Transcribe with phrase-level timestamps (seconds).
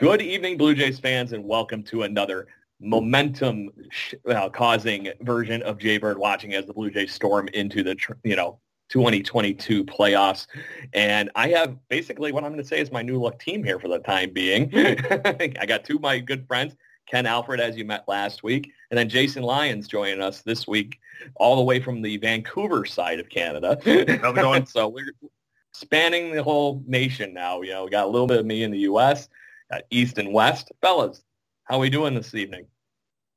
[0.00, 2.48] Good evening, Blue Jays fans, and welcome to another
[2.80, 3.70] momentum
[4.28, 8.58] uh, causing version of Jaybird watching as the Blue Jays storm into the you know
[8.88, 10.48] 2022 playoffs.
[10.94, 13.78] And I have basically what I'm going to say is my new look team here
[13.78, 14.68] for the time being.
[14.74, 16.74] I got two of my good friends,
[17.08, 20.98] Ken Alfred, as you met last week, and then Jason Lyons joining us this week,
[21.36, 23.78] all the way from the Vancouver side of Canada.
[23.84, 24.66] How's it going?
[24.66, 25.12] so we're
[25.72, 27.60] spanning the whole nation now.
[27.60, 29.28] You know, we got a little bit of me in the U.S.,
[29.90, 30.72] East and West.
[30.80, 31.22] Fellas,
[31.64, 32.66] how are we doing this evening?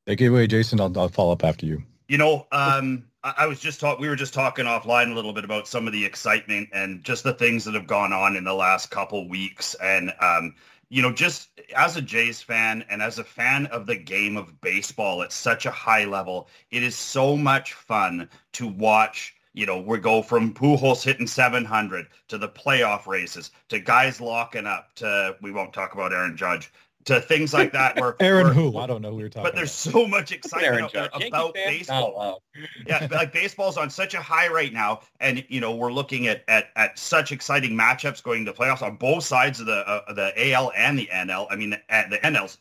[0.06, 0.80] Take it away, Jason.
[0.80, 1.84] I'll, I'll follow up after you.
[2.08, 5.34] You know, um, I, I was just talking, we were just talking offline a little
[5.34, 8.44] bit about some of the excitement and just the things that have gone on in
[8.44, 9.75] the last couple weeks.
[9.84, 10.56] And, um,
[10.89, 14.62] you know, just as a Jays fan and as a fan of the game of
[14.62, 19.81] baseball at such a high level, it is so much fun to watch you know,
[19.81, 25.36] we go from Pujols hitting 700 to the playoff races to guys locking up to,
[25.41, 26.72] we won't talk about Aaron Judge,
[27.05, 28.00] to things like that.
[28.00, 28.78] Where Aaron where, who?
[28.78, 29.53] I don't know who you're talking about.
[29.53, 30.00] But there's about.
[30.00, 32.44] so much excitement about baseball.
[32.85, 35.00] yeah, like baseball's on such a high right now.
[35.19, 38.97] And, you know, we're looking at, at, at such exciting matchups going to playoffs on
[38.97, 41.47] both sides of the, uh, the AL and the NL.
[41.50, 41.79] I mean, the,
[42.12, 42.59] the NL's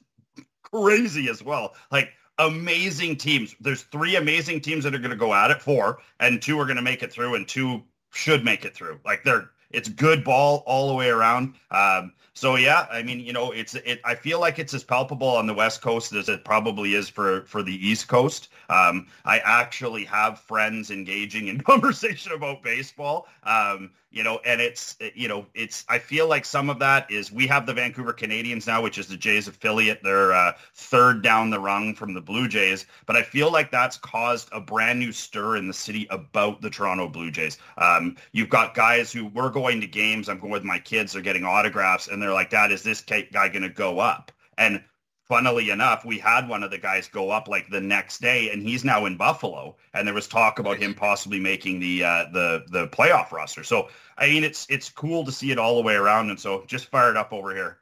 [0.62, 1.74] crazy as well.
[1.90, 3.54] Like amazing teams.
[3.60, 6.66] There's three amazing teams that are going to go at it, four, and two are
[6.66, 9.00] going to make it through, and two should make it through.
[9.04, 11.54] Like they're it's good ball all the way around.
[11.70, 14.00] Um, so yeah, I mean, you know, it's it.
[14.04, 17.42] I feel like it's as palpable on the West Coast as it probably is for
[17.42, 18.48] for the East Coast.
[18.68, 23.26] Um, I actually have friends engaging in conversation about baseball.
[23.42, 25.84] Um, you know, and it's you know, it's.
[25.91, 29.09] I feel like some of that is we have the Vancouver Canadians now, which is
[29.09, 30.03] the Jays affiliate.
[30.03, 33.99] They're uh, third down the rung from the Blue Jays, but I feel like that's
[33.99, 37.59] caused a brand new stir in the city about the Toronto Blue Jays.
[37.77, 40.31] Um, you've got guys who we're going to games.
[40.31, 41.12] I'm going with my kids.
[41.12, 44.83] They're getting autographs, and they're like, "Dad, is this guy going to go up?" And
[45.28, 48.62] funnily enough, we had one of the guys go up like the next day, and
[48.62, 49.76] he's now in Buffalo.
[49.94, 53.65] And there was talk about him possibly making the uh, the the playoff roster.
[53.65, 53.88] So
[54.19, 56.86] I mean, it's it's cool to see it all the way around, and so just
[56.86, 57.78] fired up over here.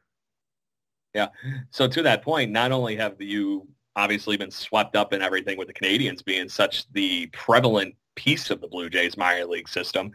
[1.15, 1.28] Yeah.
[1.71, 5.69] So to that point, not only have you obviously been swept up in everything with
[5.69, 10.10] the Canadians being such the prevalent piece of the Blue Jays minor league system,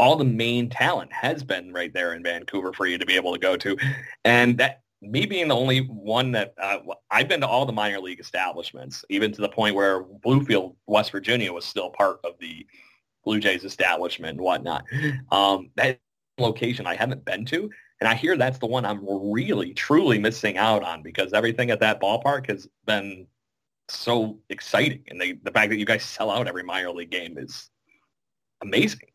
[0.00, 3.32] all the main talent has been right there in Vancouver for you to be able
[3.32, 3.76] to go to.
[4.24, 6.78] And that me being the only one that uh,
[7.10, 11.10] I've been to all the minor league establishments, even to the point where Bluefield, West
[11.10, 12.66] Virginia was still part of the
[13.24, 14.84] Blue Jays establishment and whatnot.
[15.30, 16.00] Um, that
[16.38, 17.70] location I haven't been to.
[18.00, 21.80] And I hear that's the one I'm really, truly missing out on because everything at
[21.80, 23.26] that ballpark has been
[23.88, 25.04] so exciting.
[25.08, 27.68] And they, the fact that you guys sell out every minor league game is
[28.62, 29.10] amazing.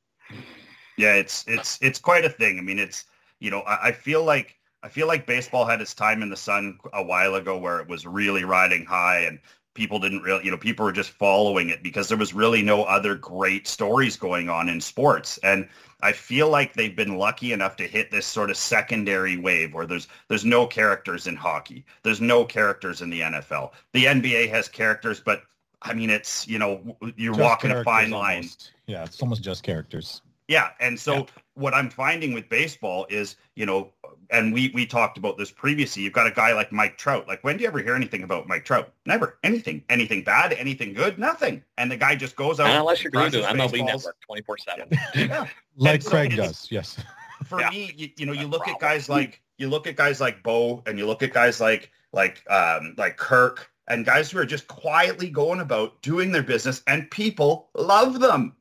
[0.98, 2.58] Yeah, it's it's it's quite a thing.
[2.58, 3.06] I mean, it's
[3.40, 4.55] you know, I, I feel like
[4.86, 7.88] I feel like baseball had its time in the sun a while ago where it
[7.88, 9.40] was really riding high and
[9.74, 12.84] people didn't really, you know, people were just following it because there was really no
[12.84, 15.40] other great stories going on in sports.
[15.40, 15.68] And
[16.02, 19.88] I feel like they've been lucky enough to hit this sort of secondary wave where
[19.88, 21.84] there's there's no characters in hockey.
[22.04, 23.72] There's no characters in the NFL.
[23.94, 25.42] The NBA has characters, but
[25.82, 28.50] I mean, it's, you know, you're Just walking a fine characters line.
[28.86, 30.22] Yeah, it's almost just characters.
[30.48, 31.24] Yeah, and so Yeah.
[31.56, 33.92] what I'm finding with baseball is, you know,
[34.32, 36.04] and we we talked about this previously.
[36.04, 37.28] You've got a guy like Mike Trout.
[37.28, 38.92] Like, when do you ever hear anything about Mike Trout?
[39.06, 39.38] Never.
[39.44, 39.84] Anything.
[39.90, 40.54] Anything bad?
[40.54, 41.18] Anything good?
[41.20, 41.64] Nothing.
[41.78, 42.68] And the guy just goes out.
[42.68, 44.08] Not unless you're going to MLB baseballs.
[44.30, 44.48] Network
[44.90, 44.98] 24-7.
[45.16, 45.48] Yeah.
[45.78, 46.98] Like so Craig does, yes.
[47.46, 47.70] For Yeah.
[47.70, 50.82] me, you, you know, you look at guys like you look at guys like Bo,
[50.86, 54.68] and you look at guys like like um like Kirk, and guys who are just
[54.68, 58.56] quietly going about doing their business, and people love them.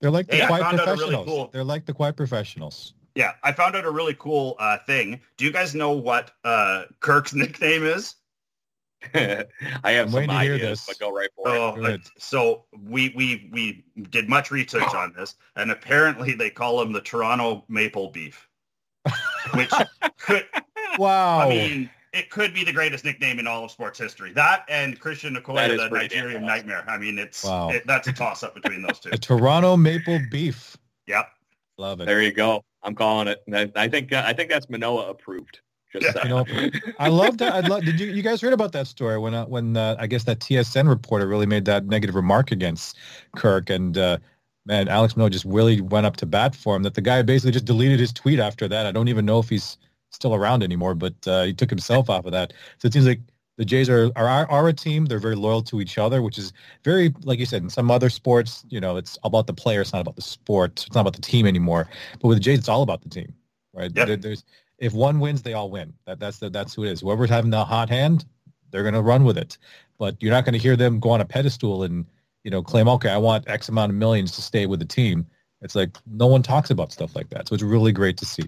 [0.00, 1.26] They're like the Hey, quiet found out a really professionals.
[1.26, 2.94] cool- They're like the quiet professionals.
[3.14, 5.20] Yeah, I found out a really cool uh, thing.
[5.36, 8.14] Do you guys know what uh, Kirk's nickname is?
[9.14, 9.46] I
[9.92, 12.02] have I'm some ideas, but go right for oh, it.
[12.18, 17.00] so we we we did much research on this, and apparently they call him the
[17.00, 18.46] Toronto Maple Beef,
[19.54, 19.70] which
[20.18, 20.46] could
[20.98, 21.38] wow.
[21.40, 24.32] I mean, it could be the greatest nickname in all of sports history.
[24.32, 26.84] That and Christian Okoye, the Nigerian Nightmare.
[26.88, 27.70] I mean, it's wow.
[27.70, 29.10] it, that's a toss up between those two.
[29.12, 30.76] a Toronto Maple Beef.
[31.06, 31.28] Yep,
[31.78, 32.06] love it.
[32.06, 32.64] There you go.
[32.82, 33.42] I'm calling it.
[33.76, 35.60] I think uh, I think that's Manoah approved.
[35.92, 36.44] Just you know,
[37.00, 37.52] I love that.
[37.52, 37.84] I love.
[37.84, 40.38] Did you you guys heard about that story when uh, when uh, I guess that
[40.38, 42.96] TSN reporter really made that negative remark against
[43.36, 44.18] Kirk and uh,
[44.66, 46.84] man, Alex Manoah just really went up to bat for him.
[46.84, 48.86] That the guy basically just deleted his tweet after that.
[48.86, 49.78] I don't even know if he's
[50.10, 52.52] still around anymore, but uh, he took himself off of that.
[52.78, 53.20] So it seems like
[53.56, 55.04] the Jays are, are are a team.
[55.04, 56.52] They're very loyal to each other, which is
[56.84, 57.62] very like you said.
[57.62, 59.82] In some other sports, you know, it's about the player.
[59.82, 60.84] It's not about the sport.
[60.86, 61.88] It's not about the team anymore.
[62.20, 63.34] But with the Jays, it's all about the team,
[63.74, 63.92] right?
[63.94, 64.06] Yep.
[64.06, 64.44] There, there's
[64.78, 65.92] if one wins, they all win.
[66.06, 67.00] That, that's the, that's who it is.
[67.00, 68.24] Whoever's having the hot hand,
[68.70, 69.58] they're going to run with it.
[69.98, 72.06] But you're not going to hear them go on a pedestal and
[72.44, 75.26] you know claim, okay, I want X amount of millions to stay with the team.
[75.60, 77.48] It's like no one talks about stuff like that.
[77.48, 78.44] So it's really great to see.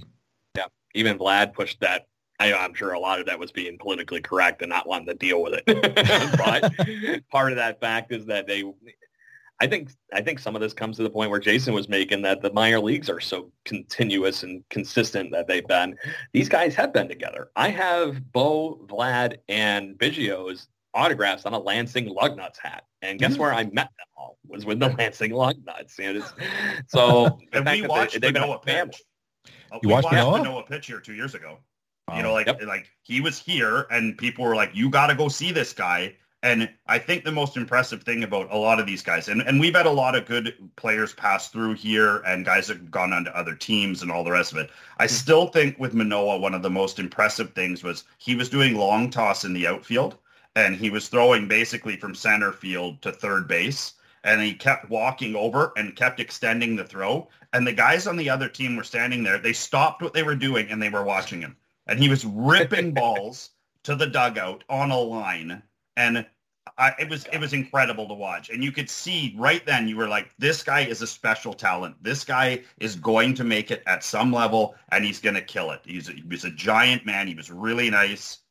[0.94, 2.06] Even Vlad pushed that.
[2.41, 5.15] I, I'm sure a lot of that was being politically correct and not wanting to
[5.15, 5.65] deal with it.
[6.39, 6.73] but
[7.31, 8.65] part of that fact is that they
[9.62, 12.23] I think I think some of this comes to the point where Jason was making
[12.23, 15.97] that the minor leagues are so continuous and consistent that they've been.
[16.33, 17.50] These guys have been together.
[17.55, 23.43] I have Bo, Vlad, and Biggio's autographs on a Lansing Lugnuts hat, and guess mm-hmm.
[23.43, 25.97] where I met them all was with the Lansing Lugnuts.
[26.00, 26.25] And
[26.88, 29.00] so and we watched they, Manoah pitch.
[29.75, 30.39] You we watched, Manoah?
[30.39, 31.59] Manoah pitch here two years ago.
[32.15, 32.61] You know, like yep.
[32.67, 36.15] like he was here, and people were like, "You got to go see this guy."
[36.45, 39.61] And I think the most impressive thing about a lot of these guys, and, and
[39.61, 43.13] we've had a lot of good players pass through here and guys that have gone
[43.13, 44.69] on to other teams and all the rest of it.
[44.99, 45.15] I mm-hmm.
[45.15, 49.09] still think with Manoah, one of the most impressive things was he was doing long
[49.09, 50.19] toss in the outfield
[50.57, 53.95] and he was throwing basically from center field to third base.
[54.25, 57.29] And he kept walking over and kept extending the throw.
[57.53, 59.39] And the guys on the other team were standing there.
[59.39, 61.57] They stopped what they were doing and they were watching him.
[61.87, 63.51] And he was ripping balls
[63.83, 65.63] to the dugout on a line
[65.97, 66.27] and
[66.79, 69.97] I, it was it was incredible to watch and you could see right then you
[69.97, 73.83] were like this guy is a special talent this guy is going to make it
[73.87, 77.05] at some level and he's going to kill it he's a, he was a giant
[77.05, 78.42] man he was really nice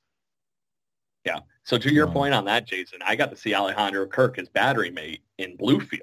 [1.26, 1.40] yeah.
[1.64, 4.92] So to your point on that jason i got to see alejandro kirk as battery
[4.92, 6.00] mate in bluefield.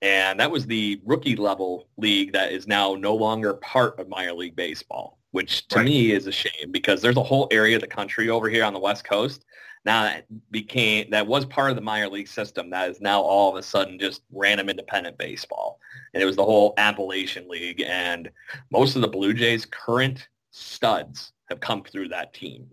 [0.00, 4.32] And that was the rookie level league that is now no longer part of minor
[4.32, 5.84] league baseball which to right.
[5.84, 8.72] me is a shame because there's a whole area of the country over here on
[8.72, 9.44] the west coast
[9.84, 13.50] now that became that was part of the minor league system that is now all
[13.50, 15.80] of a sudden just random independent baseball.
[16.12, 17.82] And it was the whole appalachian league.
[17.86, 18.30] And
[18.70, 22.66] most of the blue jays current studs have come through that team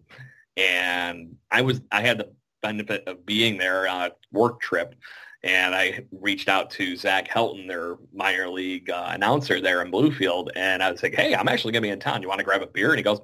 [0.58, 2.32] and i was i had the
[2.62, 4.96] benefit of being there on a work trip
[5.44, 10.48] and I reached out to Zach Helton, their minor league uh, announcer there in Bluefield,
[10.56, 12.24] and I was like, "Hey, I'm actually going to be in town.
[12.24, 13.20] You want to grab a beer?" And he goes,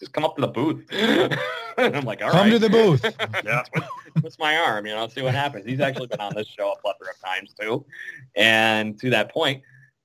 [0.00, 0.84] "Just come up to the booth."
[1.78, 2.50] I'm like, all Come right.
[2.50, 3.04] to the booth.
[3.44, 3.62] yeah.
[4.20, 4.86] What's my arm?
[4.86, 5.64] You know, see what happens.
[5.66, 7.84] He's actually been on this show a plethora of times too.
[8.36, 9.62] And to that point,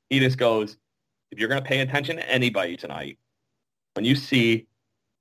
[0.10, 0.78] he just goes,
[1.32, 3.18] if you're going to pay attention to anybody tonight,
[3.94, 4.68] when you see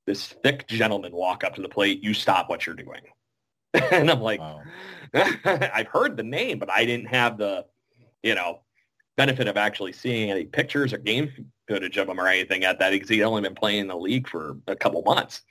[0.06, 3.02] this thick gentleman walk up to the plate, you stop what you're doing.
[3.92, 4.62] and I'm like, wow.
[5.14, 7.66] I've heard the name, but I didn't have the,
[8.22, 8.60] you know,
[9.16, 11.30] benefit of actually seeing any pictures or game
[11.68, 14.28] footage of him or anything at that because he'd only been playing in the league
[14.28, 15.42] for a couple months.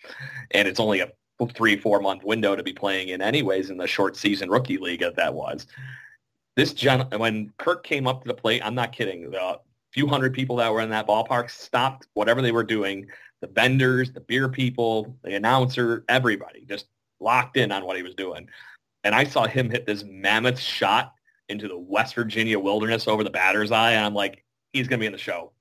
[0.52, 1.12] And it's only a
[1.54, 5.02] three, four month window to be playing in anyways in the short season rookie league
[5.02, 5.68] that that was.
[6.56, 9.30] This gen when Kirk came up to the plate, I'm not kidding.
[9.32, 9.60] The
[9.92, 13.08] few hundred people that were in that ballpark stopped whatever they were doing.
[13.42, 16.88] The vendors, the beer people, the announcer, everybody just
[17.20, 18.48] locked in on what he was doing.
[19.04, 21.14] And I saw him hit this mammoth shot
[21.50, 23.92] into the West Virginia wilderness over the batter's eye.
[23.92, 25.52] And I'm like, he's going to be in the show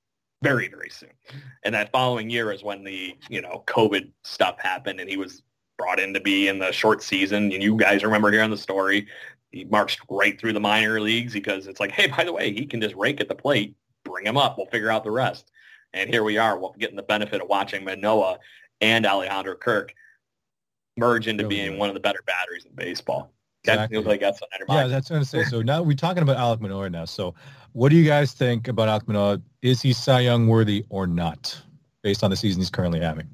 [0.41, 1.11] very, very soon.
[1.63, 5.43] And that following year is when the, you know, COVID stuff happened and he was
[5.77, 7.51] brought in to be in the short season.
[7.51, 9.07] And you guys remember hearing the story.
[9.51, 12.65] He marched right through the minor leagues because it's like, hey, by the way, he
[12.65, 14.57] can just rake at the plate, bring him up.
[14.57, 15.51] We'll figure out the rest.
[15.95, 18.37] And here we are getting the benefit of watching Manoah
[18.81, 19.93] and Alejandro Kirk
[20.97, 23.31] merge into oh, being one of the better batteries in baseball.
[23.63, 23.97] Exactly.
[23.97, 25.43] That like that's yeah, that's what I'm say.
[25.45, 27.05] So now we're talking about Alek Manoah now.
[27.05, 27.33] So
[27.71, 29.41] what do you guys think about Alek Manoah?
[29.61, 31.59] Is he Cy Young worthy or not,
[32.03, 33.27] based on the season he's currently having?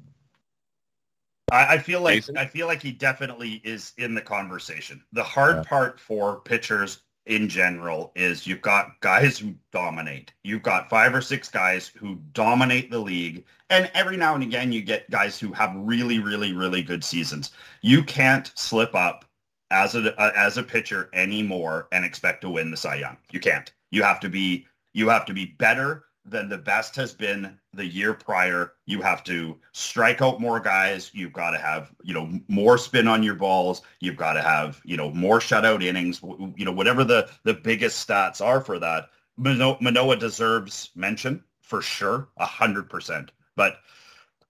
[1.50, 2.38] I, I feel like Jason?
[2.38, 5.02] I feel like he definitely is in the conversation.
[5.12, 5.62] The hard yeah.
[5.64, 10.32] part for pitchers in general is you've got guys who dominate.
[10.42, 13.44] You've got five or six guys who dominate the league.
[13.70, 17.52] And every now and again, you get guys who have really, really, really good seasons.
[17.80, 19.24] You can't slip up
[19.70, 23.16] as a uh, as a pitcher anymore and expect to win the Cy Young.
[23.30, 23.72] You can't.
[23.90, 27.84] You have to be you have to be better than the best has been the
[27.84, 28.74] year prior.
[28.86, 31.10] You have to strike out more guys.
[31.12, 33.82] You've got to have, you know, more spin on your balls.
[34.00, 38.06] You've got to have, you know, more shutout innings, you know, whatever the, the biggest
[38.06, 39.08] stats are for that.
[39.36, 43.32] Manoah, Manoah deserves mention for sure, a hundred percent.
[43.56, 43.78] But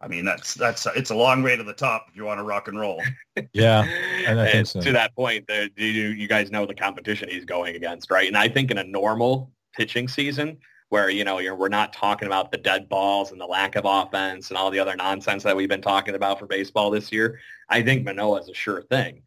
[0.00, 2.44] I mean, that's, that's, it's a long way to the top if you want to
[2.44, 3.00] rock and roll.
[3.52, 3.84] yeah.
[4.26, 4.80] And, and so.
[4.80, 8.26] to that point, the, you, you guys know the competition he's going against, right?
[8.26, 10.58] And I think in a normal pitching season,
[10.92, 14.50] where you know we're not talking about the dead balls and the lack of offense
[14.50, 17.40] and all the other nonsense that we've been talking about for baseball this year.
[17.70, 19.22] I think Manoah is a sure thing,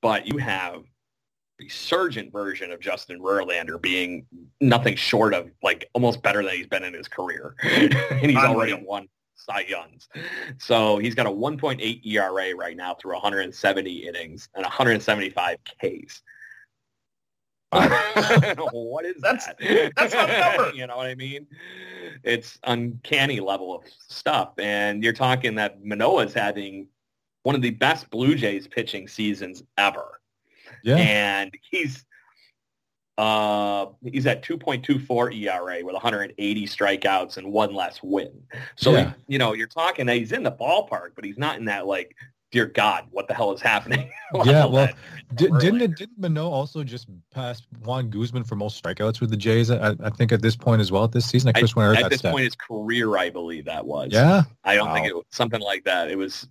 [0.00, 0.82] but you have
[1.58, 4.24] the surgent version of Justin Verlander being
[4.62, 8.72] nothing short of like almost better than he's been in his career, and he's already
[8.72, 10.08] won Cy Youngs.
[10.56, 16.22] So he's got a 1.8 ERA right now through 170 innings and 175 Ks.
[18.72, 19.92] what is that's, that?
[19.96, 20.72] That's not number.
[20.74, 21.46] you know what I mean?
[22.24, 24.52] It's uncanny level of stuff.
[24.58, 26.88] And you're talking that Manoah's having
[27.44, 30.20] one of the best Blue Jays pitching seasons ever.
[30.82, 30.96] Yeah.
[30.96, 32.04] And he's
[33.18, 38.32] uh, he's at 2.24 ERA with 180 strikeouts and one less win.
[38.76, 39.12] So, yeah.
[39.26, 41.86] he, you know, you're talking that he's in the ballpark, but he's not in that
[41.86, 42.16] like
[42.50, 44.10] dear God, what the hell is happening?
[44.44, 44.88] yeah, well,
[45.34, 49.36] did, didn't it, didn't Manoah also just pass Juan Guzman for most strikeouts with the
[49.36, 49.70] Jays?
[49.70, 51.52] I, I think at this point as well at this season.
[51.54, 52.32] I, just I at this stat.
[52.32, 54.10] point, his career, I believe that was.
[54.12, 54.94] Yeah, I don't wow.
[54.94, 56.10] think it was something like that.
[56.10, 56.48] It was,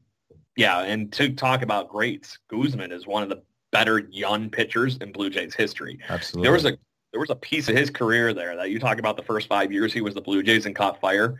[0.56, 0.79] yeah.
[0.82, 3.41] And to talk about greats, Guzman is one of the
[3.72, 6.00] better young pitchers in Blue Jays history.
[6.10, 6.46] Absolutely.
[6.46, 6.77] There was a
[7.12, 9.72] there was a piece of his career there that you talk about the first five
[9.72, 11.39] years he was the Blue Jays and caught fire.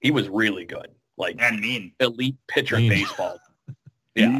[0.00, 0.88] He was really good,
[1.18, 2.88] like and mean elite pitcher mean.
[2.88, 3.38] baseball.
[4.14, 4.38] Yeah.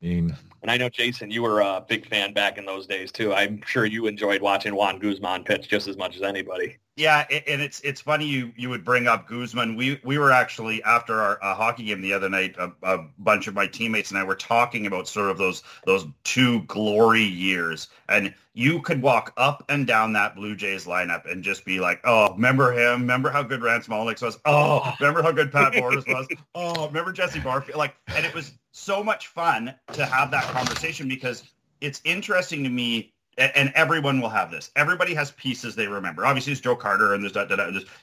[0.00, 0.36] Mean.
[0.62, 3.32] And I know Jason, you were a big fan back in those days too.
[3.32, 6.78] I'm sure you enjoyed watching Juan Guzman pitch just as much as anybody.
[6.96, 9.76] Yeah, and it's it's funny you you would bring up Guzman.
[9.76, 13.46] We we were actually after our uh, hockey game the other night, a, a, bunch
[13.46, 17.86] of my teammates and I were talking about sort of those those two glory years,
[18.08, 22.00] and you could walk up and down that Blue Jays lineup and just be like,
[22.02, 23.02] oh, remember him?
[23.02, 24.36] Remember how good Rance Mulliniks was?
[24.44, 26.26] Oh, remember how good Pat Borders was?
[26.56, 27.78] Oh, remember Jesse Barfield?
[27.78, 31.44] Like, and it was so much fun to have that conversation because
[31.80, 34.70] it's interesting to me and everyone will have this.
[34.74, 36.26] Everybody has pieces they remember.
[36.26, 37.50] Obviously, it's Joe Carter and there's that,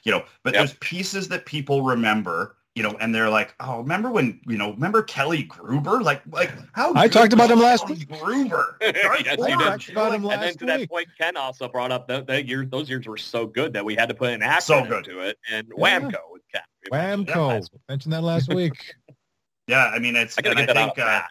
[0.02, 0.60] you know, but yep.
[0.60, 4.72] there's pieces that people remember, you know, and they're like, oh, remember when, you know,
[4.72, 6.02] remember Kelly Gruber?
[6.02, 8.08] Like, like how I talked about him last week.
[8.08, 8.78] Gruber.
[8.80, 9.90] yes, you did.
[9.90, 10.80] About him last and then to week.
[10.80, 13.84] that point, Ken also brought up that, that year, those years were so good that
[13.84, 15.04] we had to put an acronym so good.
[15.04, 16.00] to it, and yeah.
[16.00, 16.62] Whamco with Ken.
[16.90, 17.60] Whamco.
[17.60, 18.94] Yeah, mentioned that last week.
[19.66, 20.38] Yeah, I mean, it's.
[20.38, 21.22] I gotta get I that think, uh,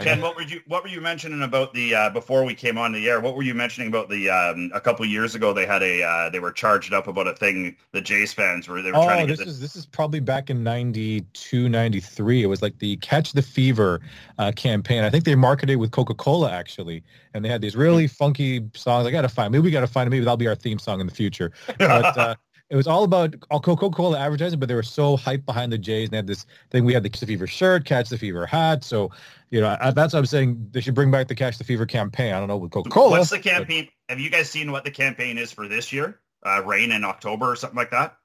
[0.00, 2.92] Ken, what were you what were you mentioning about the uh, before we came on
[2.92, 3.20] the air?
[3.20, 5.52] What were you mentioning about the um, a couple years ago?
[5.52, 8.80] They had a uh, they were charged up about a thing the Jays fans were
[8.80, 9.38] they were oh, trying to get.
[9.38, 12.42] This is this is probably back in 92, 93.
[12.42, 14.00] It was like the Catch the Fever
[14.38, 15.04] uh, campaign.
[15.04, 17.02] I think they marketed with Coca Cola actually,
[17.34, 19.06] and they had these really funky songs.
[19.06, 21.14] I gotta find maybe we gotta find maybe that'll be our theme song in the
[21.14, 21.52] future.
[21.78, 22.34] But uh,
[22.72, 26.06] it was all about Coca-Cola advertising, but they were so hyped behind the Jays.
[26.08, 26.86] And they had this thing.
[26.86, 28.82] We had the Catch the Fever shirt, Catch the Fever hat.
[28.82, 29.10] So,
[29.50, 30.68] you know, I, that's what I'm saying.
[30.70, 32.32] They should bring back the Catch the Fever campaign.
[32.32, 33.10] I don't know with Coca-Cola.
[33.10, 33.90] What's the campaign?
[34.08, 34.14] But...
[34.14, 36.20] Have you guys seen what the campaign is for this year?
[36.46, 38.16] Uh, rain in October or something like that?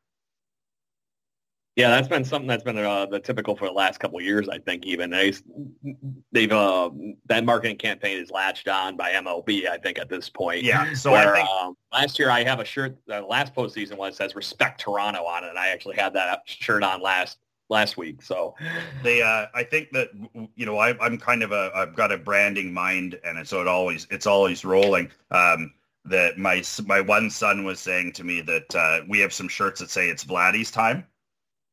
[1.77, 4.49] Yeah, that's been something that's been uh, the typical for the last couple years.
[4.49, 5.31] I think even they
[6.31, 6.89] they've uh,
[7.27, 9.67] that marketing campaign is latched on by MLB.
[9.69, 10.63] I think at this point.
[10.63, 10.91] Yeah.
[10.93, 11.47] So where, think...
[11.47, 12.97] um, last year I have a shirt.
[13.05, 16.81] The last postseason one says "Respect Toronto" on it, and I actually had that shirt
[16.81, 17.37] on last
[17.69, 18.23] last week.
[18.23, 18.55] So
[19.03, 20.09] they, uh, I think that
[20.55, 23.67] you know I, I'm kind of a I've got a branding mind, and so it
[23.67, 25.11] always it's always rolling.
[25.29, 29.47] Um, that my my one son was saying to me that uh, we have some
[29.47, 31.05] shirts that say it's Vladdy's time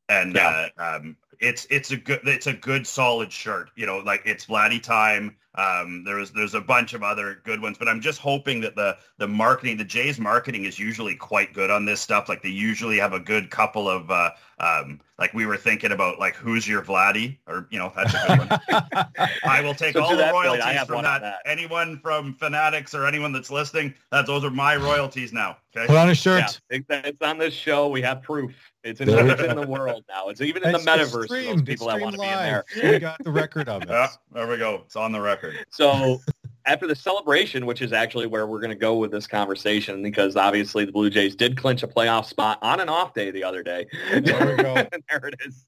[0.09, 0.69] and yeah.
[0.79, 3.71] uh, um, it's it's a good it's a good solid shirt.
[3.77, 5.37] You know, like it's Vladdy time.
[5.57, 8.97] Um, there's there's a bunch of other good ones, but I'm just hoping that the
[9.19, 12.29] the marketing, the Jays marketing is usually quite good on this stuff.
[12.29, 16.19] Like they usually have a good couple of uh, um, like we were thinking about
[16.19, 19.29] like who's your Vladdy, or you know that's a good one.
[19.45, 21.23] I will take so all the royalties point, from that.
[21.23, 21.39] that.
[21.47, 25.59] Anyone from Fanatics or anyone that's listening, that those are my royalties now.
[25.77, 26.61] Okay, put on a shirt.
[26.69, 27.89] Yeah, it's on this show.
[27.89, 28.74] We have proof.
[28.85, 30.29] It's in, it's in the world now.
[30.29, 31.29] It's even in it's, the metaverse.
[31.29, 32.65] Those people that want to be in there.
[32.83, 33.89] We got the record of it.
[33.89, 34.83] Yeah, there we go.
[34.85, 35.55] It's on the record.
[35.71, 36.21] So
[36.67, 40.37] after the celebration, which is actually where we're going to go with this conversation, because
[40.37, 43.63] obviously the Blue Jays did clinch a playoff spot on an off day the other
[43.63, 43.87] day.
[44.11, 44.75] There we go.
[45.09, 45.67] there it is.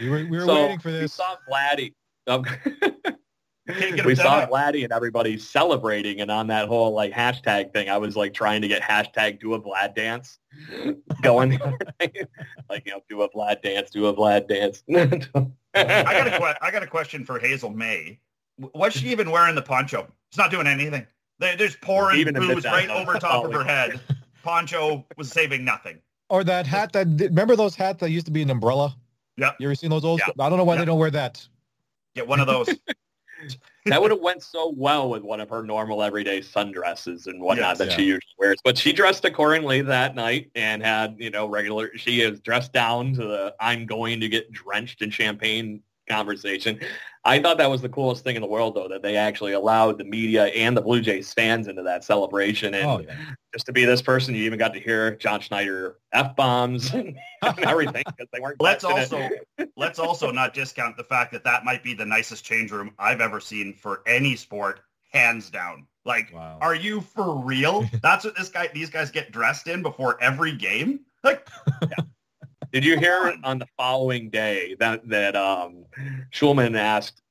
[0.00, 1.02] we were, we were so waiting for this.
[1.02, 1.94] We saw Vladdy.
[2.26, 2.44] Oh,
[3.68, 8.16] We saw Vladdy and everybody celebrating, and on that whole like hashtag thing, I was
[8.16, 10.38] like trying to get hashtag do a Vlad dance
[11.22, 11.60] going,
[12.68, 14.82] like you know, do a Vlad dance, do a Vlad dance.
[15.74, 18.18] I got a que- I got a question for Hazel May.
[18.56, 20.06] What's she even wearing the poncho?
[20.30, 21.06] She's not doing anything.
[21.38, 24.00] They, there's pouring even booze right over top of her head.
[24.42, 25.98] Poncho was saving nothing.
[26.28, 28.96] Or that hat that remember those hats that used to be an umbrella?
[29.36, 29.52] Yeah.
[29.58, 30.20] You ever seen those old?
[30.20, 30.44] Yeah.
[30.44, 30.80] I don't know why yeah.
[30.80, 31.46] they don't wear that.
[32.14, 32.68] Get one of those.
[33.86, 37.70] that would have went so well with one of her normal everyday sundresses and whatnot
[37.70, 37.96] yes, that yeah.
[37.96, 38.58] she usually wears.
[38.62, 41.90] But she dressed accordingly that night and had, you know, regular.
[41.96, 46.80] She is dressed down to the "I'm going to get drenched in champagne" conversation.
[47.24, 49.98] I thought that was the coolest thing in the world, though, that they actually allowed
[49.98, 52.72] the media and the Blue Jays fans into that celebration.
[52.74, 53.14] And oh, yeah.
[53.52, 57.16] just to be this person, you even got to hear John Schneider f bombs and,
[57.42, 58.56] everything because they weren't.
[58.60, 59.28] Let's also
[59.76, 63.20] let's also not discount the fact that that might be the nicest change room I've
[63.20, 64.80] ever seen for any sport,
[65.12, 65.86] hands down.
[66.04, 66.58] Like, wow.
[66.60, 67.88] are you for real?
[68.02, 71.00] That's what this guy, these guys get dressed in before every game.
[71.22, 71.46] Like,
[71.82, 71.88] yeah.
[72.72, 75.84] Did you hear on the following day that that um,
[76.32, 77.22] Shulman asked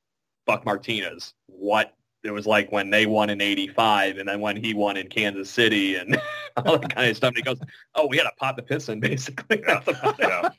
[0.46, 1.94] Buck Martinez what
[2.24, 5.50] it was like when they won in 85 and then when he won in Kansas
[5.50, 6.20] City and
[6.58, 7.30] all that kind of stuff.
[7.30, 7.60] And he goes,
[7.96, 9.64] oh, we had to pop the piston basically.
[10.20, 10.50] Yeah.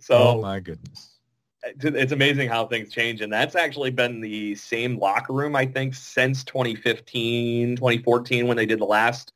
[0.00, 1.18] so, oh my goodness.
[1.62, 3.20] It's amazing how things change.
[3.20, 8.66] And that's actually been the same locker room, I think, since 2015, 2014, when they
[8.66, 9.32] did the last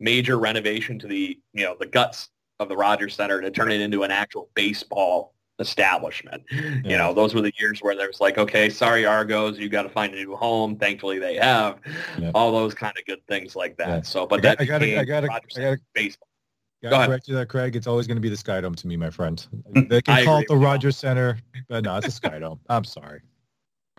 [0.00, 2.30] major renovation to the, you know, the guts
[2.62, 6.42] of the Rogers Center to turn it into an actual baseball establishment.
[6.50, 6.80] Yeah.
[6.84, 9.82] You know, those were the years where there was like, okay, sorry Argos, you got
[9.82, 10.76] to find a new home.
[10.76, 11.78] Thankfully, they have
[12.18, 12.30] yeah.
[12.34, 13.88] all those kind of good things like that.
[13.88, 14.02] Yeah.
[14.02, 16.28] So, but I got, I got, I got, I got baseball.
[16.82, 17.76] Got Go correct you that, Craig.
[17.76, 19.46] It's always going to be the Sky Dome to me, my friend.
[19.88, 21.38] They can call it the Rogers Center,
[21.68, 22.58] but no, it's a Sky Dome.
[22.68, 23.20] I'm sorry.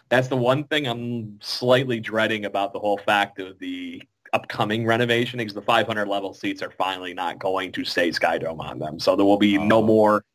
[0.09, 5.37] That's the one thing I'm slightly dreading about the whole fact of the upcoming renovation
[5.37, 8.99] because the 500 level seats are finally not going to say Skydome on them.
[8.99, 9.63] So there will be oh.
[9.63, 10.25] no more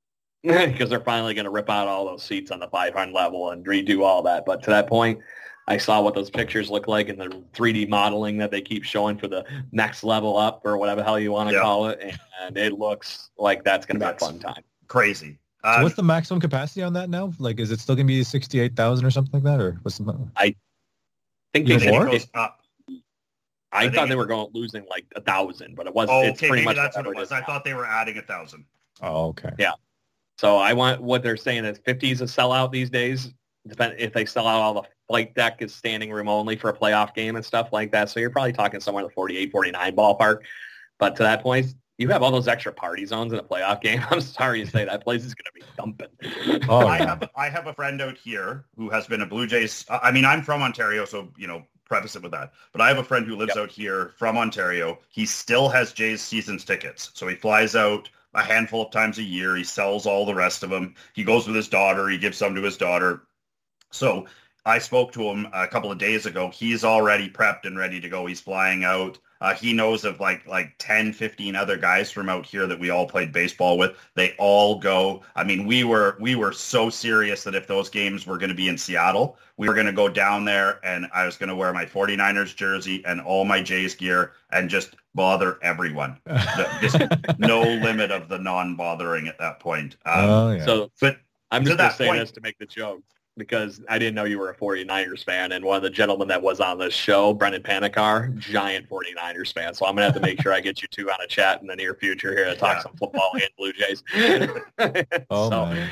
[0.42, 3.66] because they're finally going to rip out all those seats on the 500 level and
[3.66, 4.46] redo all that.
[4.46, 5.18] But to that point,
[5.66, 9.18] I saw what those pictures look like in the 3D modeling that they keep showing
[9.18, 12.16] for the next level up or whatever the hell you want to call it.
[12.40, 14.62] And it looks like that's going to be a fun time.
[14.86, 15.38] Crazy.
[15.64, 17.32] So um, what's the maximum capacity on that now?
[17.38, 19.60] Like, is it still going to be 68,000 or something like that?
[19.60, 20.14] Or what's the...
[20.36, 20.54] I
[21.52, 22.62] think they it goes up.
[23.72, 26.08] I, I thought they were going losing like a thousand, but it was.
[26.10, 27.32] Oh, it's okay, pretty maybe much that's what it was.
[27.32, 28.64] I thought they were adding a thousand.
[29.02, 29.50] Oh, okay.
[29.58, 29.72] Yeah.
[30.38, 33.32] So I want what they're saying is 50 is a sellout these days.
[33.66, 36.72] Depend if they sell out all the flight deck is standing room only for a
[36.72, 38.08] playoff game and stuff like that.
[38.08, 40.38] So you're probably talking somewhere in the 48, 49 ballpark.
[40.98, 44.00] But to that point, you have all those extra party zones in a playoff game.
[44.10, 46.62] I'm sorry to say that place is going to be dumping.
[46.68, 49.84] Oh, I have I have a friend out here who has been a Blue Jays.
[49.90, 52.52] I mean, I'm from Ontario, so you know preface it with that.
[52.72, 53.64] But I have a friend who lives yep.
[53.64, 54.98] out here from Ontario.
[55.08, 57.10] He still has Jay's seasons tickets.
[57.14, 59.56] So he flies out a handful of times a year.
[59.56, 60.94] He sells all the rest of them.
[61.14, 62.08] He goes with his daughter.
[62.08, 63.22] He gives some to his daughter.
[63.90, 64.26] So
[64.66, 66.50] I spoke to him a couple of days ago.
[66.50, 68.26] He's already prepped and ready to go.
[68.26, 69.18] He's flying out.
[69.40, 72.90] Uh, he knows of like like 10, 15 other guys from out here that we
[72.90, 73.96] all played baseball with.
[74.14, 75.22] They all go.
[75.36, 78.54] I mean, we were we were so serious that if those games were going to
[78.54, 81.56] be in Seattle, we were going to go down there and I was going to
[81.56, 86.18] wear my 49ers jersey and all my Jays gear and just bother everyone.
[86.80, 87.00] just
[87.38, 89.96] no limit of the non-bothering at that point.
[90.06, 90.64] Um, oh, yeah.
[90.64, 91.18] So, but
[91.50, 93.02] I'm just going to say point, this to make the joke
[93.38, 95.52] because I didn't know you were a 49ers fan.
[95.52, 99.72] And one of the gentlemen that was on this show, Brendan Panikar, giant 49ers fan.
[99.72, 101.60] So I'm going to have to make sure I get you two on a chat
[101.62, 102.82] in the near future here to talk yeah.
[102.82, 104.02] some football and Blue Jays.
[105.30, 105.90] oh, so, man.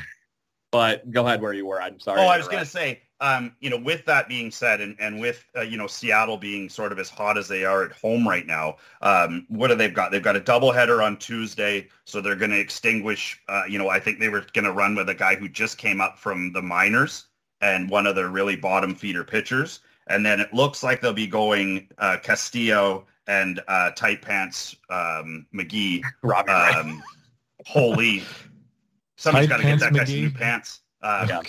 [0.69, 1.81] But go ahead where you were.
[1.81, 2.19] I'm sorry.
[2.19, 5.19] Oh, I was going to say, um, you know, with that being said, and, and
[5.19, 8.27] with, uh, you know, Seattle being sort of as hot as they are at home
[8.27, 10.11] right now, um, what do they've got?
[10.11, 13.99] They've got a doubleheader on Tuesday, so they're going to extinguish, uh, you know, I
[13.99, 16.61] think they were going to run with a guy who just came up from the
[16.61, 17.27] minors
[17.61, 19.79] and one of their really bottom feeder pitchers.
[20.07, 25.45] And then it looks like they'll be going uh, Castillo and uh, tight pants um,
[25.53, 26.01] McGee.
[26.23, 27.03] Robbie um,
[27.65, 28.23] Holy.
[29.17, 30.81] Somebody's got to get that guy some new pants.
[31.03, 31.41] Yeah.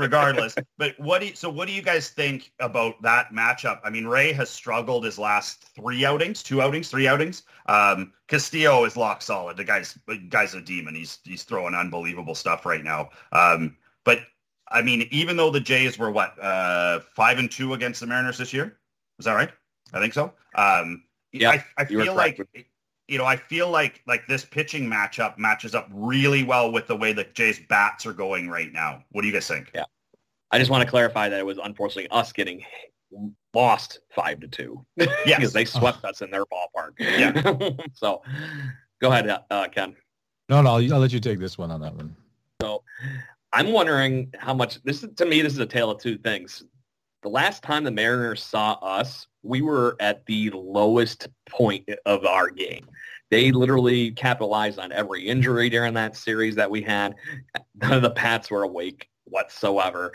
[0.00, 0.54] regardless.
[0.78, 3.80] But what do you, so what do you guys think about that matchup?
[3.84, 7.42] I mean, Ray has struggled his last three outings, two outings, three outings.
[7.66, 9.56] Um, Castillo is lock solid.
[9.56, 10.94] The guy's the guy's a demon.
[10.94, 13.10] He's he's throwing unbelievable stuff right now.
[13.32, 14.20] Um, but
[14.70, 18.38] I mean, even though the Jays were what uh, five and two against the Mariners
[18.38, 18.78] this year,
[19.18, 19.50] is that right?
[19.92, 20.32] I think so.
[20.54, 22.40] Um, yeah, I, I feel like
[23.08, 26.96] you know, I feel like like this pitching matchup matches up really well with the
[26.96, 29.04] way the Jays bats are going right now.
[29.10, 29.70] What do you guys think?
[29.74, 29.84] Yeah,
[30.50, 32.64] I just want to clarify that it was unfortunately us getting
[33.54, 34.84] lost five to two.
[34.96, 36.92] Yeah, because they swept us in their ballpark.
[36.98, 37.72] Yeah.
[37.92, 38.22] so,
[39.00, 39.96] go ahead, uh, Ken.
[40.48, 42.14] No, no, I'll, I'll let you take this one on that one.
[42.60, 42.82] So,
[43.52, 45.42] I'm wondering how much this is to me.
[45.42, 46.64] This is a tale of two things.
[47.22, 52.48] The last time the Mariners saw us, we were at the lowest point of our
[52.48, 52.86] game.
[53.30, 57.14] They literally capitalized on every injury during that series that we had.
[57.80, 60.12] None of the Pats were awake whatsoever.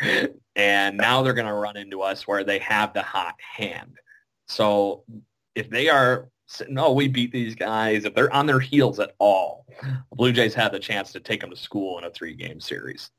[0.56, 3.98] And now they're going to run into us where they have the hot hand.
[4.48, 5.04] So
[5.56, 6.30] if they are
[6.70, 8.06] no, oh, we beat these guys.
[8.06, 11.42] If they're on their heels at all, the Blue Jays have the chance to take
[11.42, 13.10] them to school in a three-game series.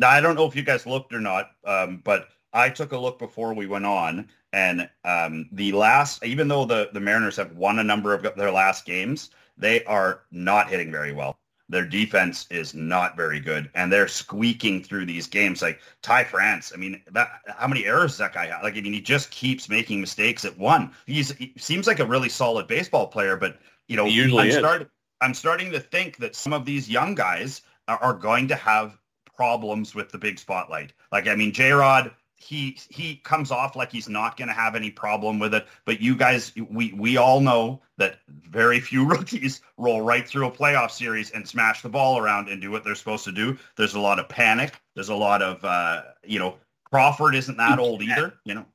[0.00, 2.98] Now, I don't know if you guys looked or not, um, but I took a
[2.98, 7.52] look before we went on, and um, the last, even though the, the Mariners have
[7.52, 11.38] won a number of their last games, they are not hitting very well.
[11.68, 15.60] Their defense is not very good, and they're squeaking through these games.
[15.60, 18.62] Like Ty France, I mean, that how many errors that guy had?
[18.62, 20.92] Like, I mean, he just keeps making mistakes at one.
[21.04, 24.52] He's he seems like a really solid baseball player, but you know, usually I'm.
[24.52, 28.56] Start, I'm starting to think that some of these young guys are, are going to
[28.56, 28.99] have
[29.40, 30.92] problems with the big spotlight.
[31.10, 34.74] Like, I mean, J Rod he he comes off like he's not going to have
[34.74, 35.66] any problem with it.
[35.86, 40.50] But you guys, we we all know that very few rookies roll right through a
[40.50, 43.58] playoff series and smash the ball around and do what they're supposed to do.
[43.76, 44.78] There's a lot of panic.
[44.94, 46.56] There's a lot of uh, you know
[46.90, 48.34] Crawford isn't that old either.
[48.44, 48.66] You know,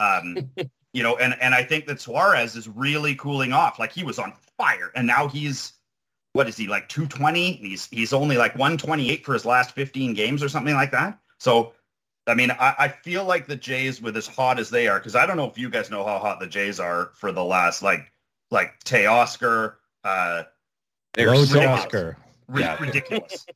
[0.00, 0.50] um,
[0.92, 3.78] you know, and and I think that Suarez is really cooling off.
[3.78, 5.74] Like he was on fire, and now he's
[6.32, 7.52] what is he like 220?
[7.52, 11.18] He's he's only like 128 for his last 15 games or something like that.
[11.38, 11.72] So
[12.26, 15.16] I mean, I, I, feel like the Jays, with as hot as they are, because
[15.16, 17.82] I don't know if you guys know how hot the Jays are for the last,
[17.82, 18.12] like,
[18.50, 19.74] like Teoscar.
[20.04, 20.44] Uh,
[21.16, 22.16] Low Teoscar.
[22.54, 22.80] Yeah.
[22.80, 23.46] Ridiculous.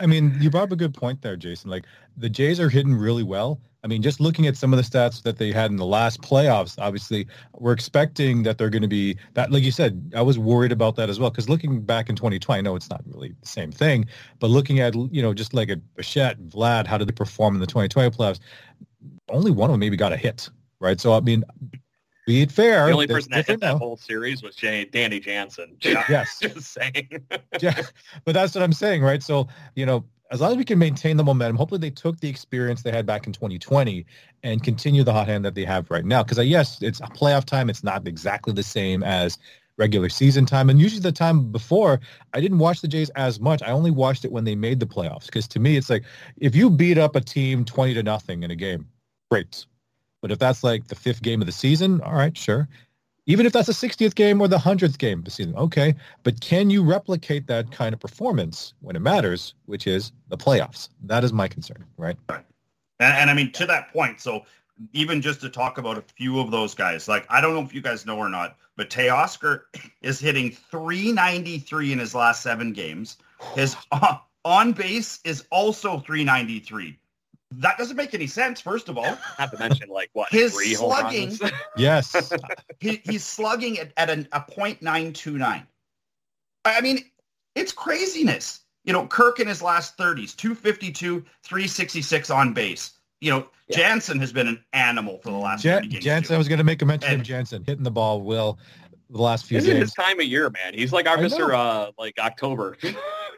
[0.00, 1.70] I mean, you brought up a good point there, Jason.
[1.70, 1.84] Like
[2.16, 3.60] the Jays are hitting really well.
[3.86, 6.20] I mean, just looking at some of the stats that they had in the last
[6.20, 7.24] playoffs, obviously,
[7.56, 9.52] we're expecting that they're going to be that.
[9.52, 12.58] Like you said, I was worried about that as well because looking back in 2020,
[12.58, 14.06] I know it's not really the same thing,
[14.40, 17.60] but looking at you know just like a Bichette, Vlad, how did they perform in
[17.60, 18.40] the 2020 playoffs?
[19.28, 21.00] Only one of them maybe got a hit, right?
[21.00, 21.44] So I mean,
[22.26, 22.86] be it fair.
[22.86, 25.76] The only person that hit that whole series was Jay, Danny Jansen.
[25.80, 26.38] yes.
[26.42, 27.08] Just saying.
[27.60, 27.82] yeah.
[28.24, 29.22] But that's what I'm saying, right?
[29.22, 29.46] So,
[29.76, 32.82] you know, as long as we can maintain the momentum, hopefully they took the experience
[32.82, 34.04] they had back in 2020
[34.42, 36.22] and continue the hot hand that they have right now.
[36.22, 37.70] Because, uh, yes, it's playoff time.
[37.70, 39.38] It's not exactly the same as
[39.78, 40.70] regular season time.
[40.70, 42.00] And usually the time before,
[42.32, 43.62] I didn't watch the Jays as much.
[43.62, 45.26] I only watched it when they made the playoffs.
[45.26, 46.04] Because to me, it's like
[46.38, 48.88] if you beat up a team 20 to nothing in a game,
[49.30, 49.66] great.
[50.22, 52.68] But if that's like the fifth game of the season, all right, sure.
[53.28, 55.94] Even if that's the 60th game or the 100th game of the season, okay.
[56.22, 60.88] But can you replicate that kind of performance when it matters, which is the playoffs?
[61.02, 62.16] That is my concern, right?
[62.28, 62.44] Right.
[63.00, 64.44] And, and I mean, to that point, so
[64.92, 67.74] even just to talk about a few of those guys, like I don't know if
[67.74, 69.62] you guys know or not, but Teoscar
[70.02, 73.16] is hitting 393 in his last seven games.
[73.54, 76.96] His uh, on base is also 393.
[77.52, 78.60] That doesn't make any sense.
[78.60, 81.38] First of all, not to mention like what his slugging.
[81.76, 82.32] yes,
[82.80, 85.66] he, he's slugging at, at an, a point nine two nine.
[86.64, 86.98] I mean,
[87.54, 88.60] it's craziness.
[88.84, 92.94] You know, Kirk in his last thirties, two fifty two, three sixty six on base.
[93.20, 93.76] You know, yeah.
[93.76, 95.62] Jansen has been an animal for the last.
[95.62, 98.22] Jan- Jansen, I was going to make a mention and, of Jansen hitting the ball.
[98.22, 98.58] Will
[99.10, 99.74] the last few this days.
[99.74, 100.74] is his time of year, man.
[100.74, 101.54] He's like our Mr.
[101.54, 102.76] Uh, like October.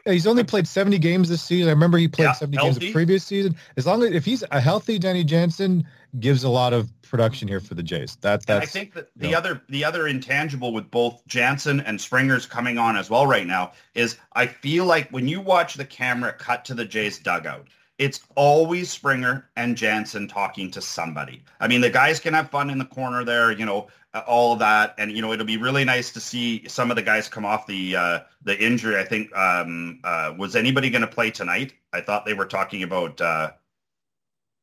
[0.09, 1.69] yeah, he's only played 70 games this season.
[1.69, 2.69] I remember he played yeah, 70 healthy.
[2.69, 3.55] games the previous season.
[3.77, 5.85] As long as if he's a healthy Danny Jansen
[6.19, 8.15] gives a lot of production here for the Jays.
[8.21, 9.37] That that's I think that the know.
[9.37, 13.73] other the other intangible with both Jansen and Springer's coming on as well right now
[13.95, 17.67] is I feel like when you watch the camera cut to the Jays dugout,
[17.99, 21.43] it's always Springer and Jansen talking to somebody.
[21.59, 24.53] I mean, the guys can have fun in the corner there, you know, uh, all
[24.53, 27.29] of that, and you know, it'll be really nice to see some of the guys
[27.29, 28.97] come off the uh, the injury.
[28.97, 31.73] I think um, uh, was anybody going to play tonight?
[31.93, 33.19] I thought they were talking about.
[33.21, 33.51] Uh,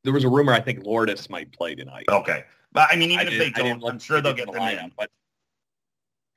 [0.03, 0.53] there was a rumor.
[0.53, 2.07] I think Lourdes might play tonight.
[2.09, 4.92] Okay, but I mean, even I if they don't, I'm sure they'll get the lineup.
[4.96, 5.11] But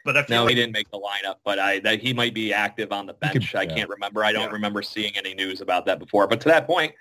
[0.06, 1.36] but I no, like, he didn't make the lineup.
[1.44, 3.52] But I that he might be active on the bench.
[3.52, 3.76] Could, I yeah.
[3.76, 4.24] can't remember.
[4.24, 4.54] I don't yeah.
[4.54, 6.28] remember seeing any news about that before.
[6.28, 6.94] But to that point,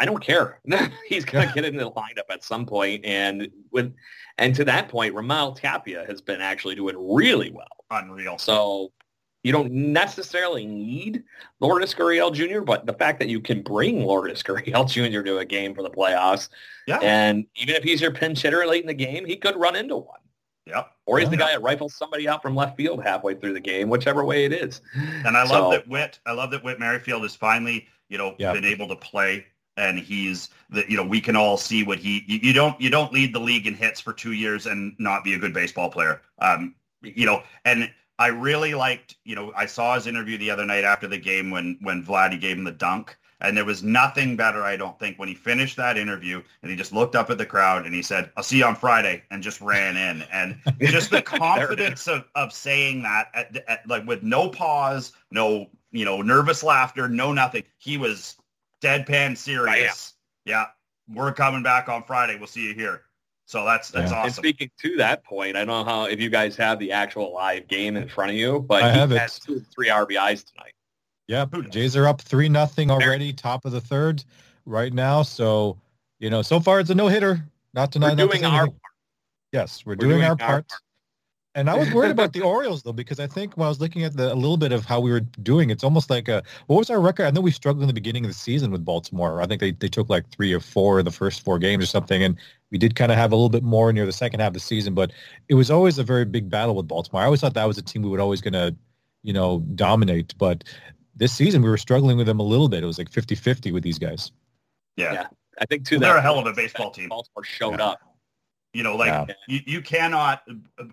[0.00, 0.60] I don't care.
[1.08, 3.94] He's going to get in the lineup at some point, and with
[4.38, 7.66] and to that point, Raimel Tapia has been actually doing really well.
[7.90, 8.38] Unreal.
[8.38, 8.92] So
[9.44, 11.22] You don't necessarily need
[11.60, 15.22] Lourdes Gurriel Jr., but the fact that you can bring Lourdes Gurriel Jr.
[15.22, 16.48] to a game for the playoffs,
[16.88, 16.98] yeah.
[17.02, 19.96] and even if he's your pinch hitter late in the game, he could run into
[19.96, 20.18] one.
[20.66, 20.92] Yep.
[21.06, 21.30] Or he's yeah.
[21.30, 24.44] the guy that rifles somebody out from left field halfway through the game, whichever way
[24.44, 24.80] it is.
[24.94, 26.18] And I so, love that Whit.
[26.24, 28.54] I love that Whit Merrifield has finally, you know, yep.
[28.54, 29.46] been able to play
[29.76, 32.90] and he's the you know we can all see what he you, you, don't you
[32.90, 35.90] don't lead the league in hits for two years and not be a good baseball
[35.90, 40.50] player um you know and i really liked you know i saw his interview the
[40.50, 43.82] other night after the game when when vladdy gave him the dunk and there was
[43.82, 47.30] nothing better i don't think when he finished that interview and he just looked up
[47.30, 50.22] at the crowd and he said i'll see you on friday and just ran in
[50.32, 55.66] and just the confidence of, of saying that at, at, like with no pause no
[55.92, 58.36] you know nervous laughter no nothing he was
[58.84, 60.14] deadpan serious.
[60.44, 60.66] Yeah.
[61.08, 61.14] yeah.
[61.14, 62.36] We're coming back on Friday.
[62.36, 63.02] We'll see you here.
[63.46, 64.18] So that's that's yeah.
[64.18, 64.26] awesome.
[64.26, 67.32] And speaking to that point, I don't know how if you guys have the actual
[67.34, 69.40] live game in front of you, but I have it.
[69.44, 70.72] two three RBIs tonight.
[71.26, 74.24] Yeah, Jays are up three nothing already, top of the third
[74.66, 75.22] right now.
[75.22, 75.78] So
[76.18, 77.44] you know, so far it's a no hitter.
[77.72, 78.16] Not tonight.
[78.18, 78.78] We're doing our part.
[79.52, 80.68] Yes, we're, we're doing, doing, our, our part.
[80.68, 80.80] part.
[81.56, 84.02] And I was worried about the Orioles though, because I think when I was looking
[84.02, 86.78] at the, a little bit of how we were doing, it's almost like a what
[86.78, 87.26] was our record?
[87.26, 89.40] I know we struggled in the beginning of the season with Baltimore.
[89.40, 91.86] I think they, they took like three or four of the first four games or
[91.86, 92.36] something, and
[92.70, 94.60] we did kind of have a little bit more near the second half of the
[94.60, 94.94] season.
[94.94, 95.12] But
[95.48, 97.22] it was always a very big battle with Baltimore.
[97.22, 98.74] I always thought that was a team we would always going to,
[99.22, 100.36] you know, dominate.
[100.36, 100.64] But
[101.16, 102.82] this season we were struggling with them a little bit.
[102.82, 104.32] It was like 50-50 with these guys.
[104.96, 105.12] Yeah.
[105.12, 105.26] yeah.
[105.60, 105.98] I think too.
[105.98, 107.08] Well, they're a hell of a baseball team.
[107.08, 107.86] Baltimore showed yeah.
[107.86, 108.00] up
[108.74, 109.34] you know, like yeah.
[109.46, 110.42] you, you cannot.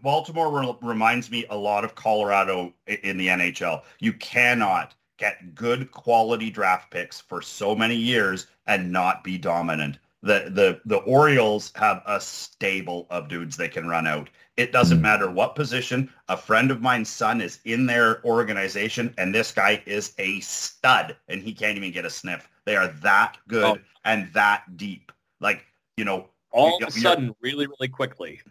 [0.01, 3.81] Baltimore re- reminds me a lot of Colorado in the NHL.
[3.99, 9.97] You cannot get good quality draft picks for so many years and not be dominant.
[10.21, 14.29] The the the Orioles have a stable of dudes they can run out.
[14.57, 15.03] It doesn't hmm.
[15.03, 16.11] matter what position.
[16.27, 21.15] A friend of mine's son is in their organization, and this guy is a stud,
[21.27, 22.49] and he can't even get a sniff.
[22.65, 23.77] They are that good oh.
[24.05, 25.11] and that deep.
[25.39, 25.65] Like
[25.97, 28.41] you know, all of a sudden really, really quickly.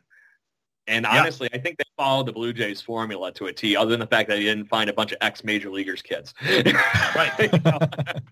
[0.86, 1.58] And honestly, yeah.
[1.58, 4.28] I think they followed the Blue Jays formula to a T, other than the fact
[4.28, 6.34] that they didn't find a bunch of ex major leaguers kids.
[7.14, 7.50] right.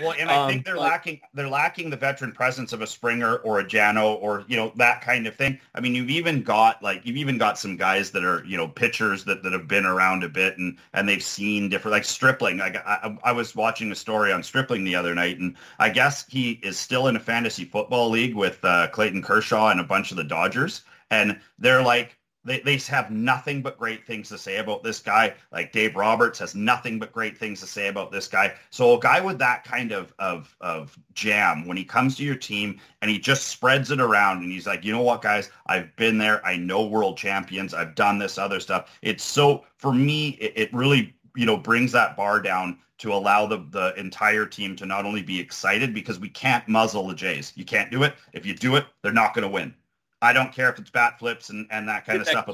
[0.00, 2.86] Well, and I think um, they're but, lacking they're lacking the veteran presence of a
[2.86, 5.60] Springer or a Jano or you know that kind of thing.
[5.74, 8.68] I mean, you've even got like you've even got some guys that are you know
[8.68, 12.58] pitchers that, that have been around a bit and and they've seen different like Stripling.
[12.58, 16.26] Like I, I was watching a story on Stripling the other night, and I guess
[16.28, 20.10] he is still in a fantasy football league with uh, Clayton Kershaw and a bunch
[20.10, 24.58] of the Dodgers, and they're like they, they have nothing but great things to say
[24.58, 25.34] about this guy.
[25.52, 28.54] Like Dave Roberts has nothing but great things to say about this guy.
[28.70, 32.34] So a guy with that kind of, of, of jam, when he comes to your
[32.34, 35.94] team and he just spreads it around and he's like, you know what, guys, I've
[35.96, 36.44] been there.
[36.44, 37.74] I know world champions.
[37.74, 38.98] I've done this other stuff.
[39.02, 43.46] It's so, for me, it, it really, you know, brings that bar down to allow
[43.46, 47.52] the, the entire team to not only be excited because we can't muzzle the Jays.
[47.56, 48.14] You can't do it.
[48.32, 49.74] If you do it, they're not going to win.
[50.22, 52.48] I don't care if it's bat flips and, and that kind of stuff.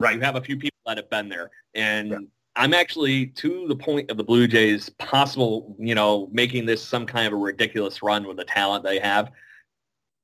[0.00, 0.14] Right.
[0.14, 1.50] You have a few people that have been there.
[1.74, 2.18] And yeah.
[2.54, 7.06] I'm actually to the point of the Blue Jays possible, you know, making this some
[7.06, 9.32] kind of a ridiculous run with the talent they have.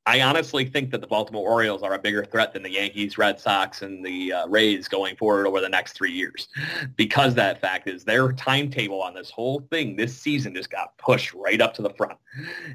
[0.07, 3.40] I honestly think that the Baltimore Orioles are a bigger threat than the Yankees, Red
[3.40, 6.49] Sox, and the uh, Rays going forward over the next three years.
[6.97, 11.33] Because that fact is their timetable on this whole thing this season just got pushed
[11.33, 12.19] right up to the front.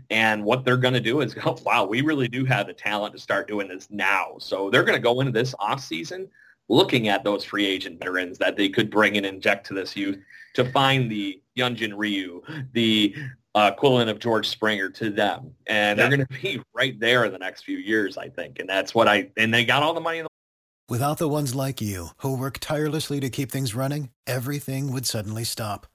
[0.10, 3.13] And what they're going to do is go, wow, we really do have the talent
[3.13, 4.38] to start doing this now.
[4.39, 6.28] So they're going to go into this off season
[6.68, 10.20] looking at those free agent veterans that they could bring and inject to this youth
[10.54, 12.42] to find the Hyun Jin Ryu,
[12.74, 13.15] the
[13.55, 16.07] uh, equivalent of George Springer to them, and yeah.
[16.07, 18.59] they're going to be right there in the next few years, I think.
[18.59, 20.19] And that's what I and they got all the money.
[20.19, 20.29] In the-
[20.88, 25.43] Without the ones like you who work tirelessly to keep things running, everything would suddenly
[25.43, 25.88] stop.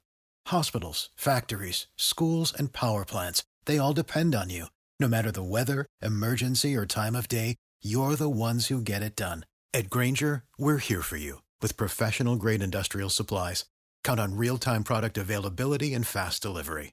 [0.46, 4.66] Hospitals, factories, schools, and power plants—they all depend on you.
[5.00, 9.16] No matter the weather, emergency, or time of day, you're the ones who get it
[9.16, 9.44] done.
[9.72, 13.64] At Grainger, we're here for you with professional grade industrial supplies.
[14.04, 16.92] Count on real time product availability and fast delivery.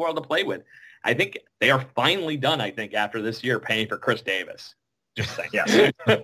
[0.00, 0.62] world to play with.
[1.04, 2.60] I think they are finally done.
[2.60, 4.74] I think after this year, paying for Chris Davis.
[5.16, 5.50] Just saying.
[5.52, 5.92] Yes.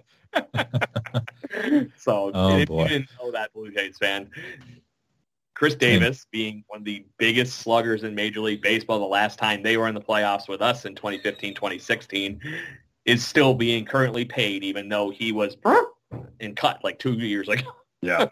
[1.97, 2.83] so oh, if boy.
[2.83, 4.31] you didn't know that, Blue Jays fan,
[5.55, 9.63] Chris Davis, being one of the biggest sluggers in Major League Baseball the last time
[9.63, 12.41] they were in the playoffs with us in 2015, 2016,
[13.07, 15.57] is still being currently paid, even though he was
[16.41, 17.63] and cut like two years ago.
[18.03, 18.27] yeah,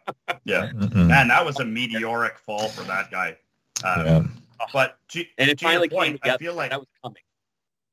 [0.44, 3.37] yeah, mm man, that was a meteoric fall for that guy.
[3.83, 4.22] Um, yeah.
[4.60, 4.66] Oh.
[4.72, 6.34] But to, and it finally point, came together.
[6.34, 7.22] I feel like that was coming.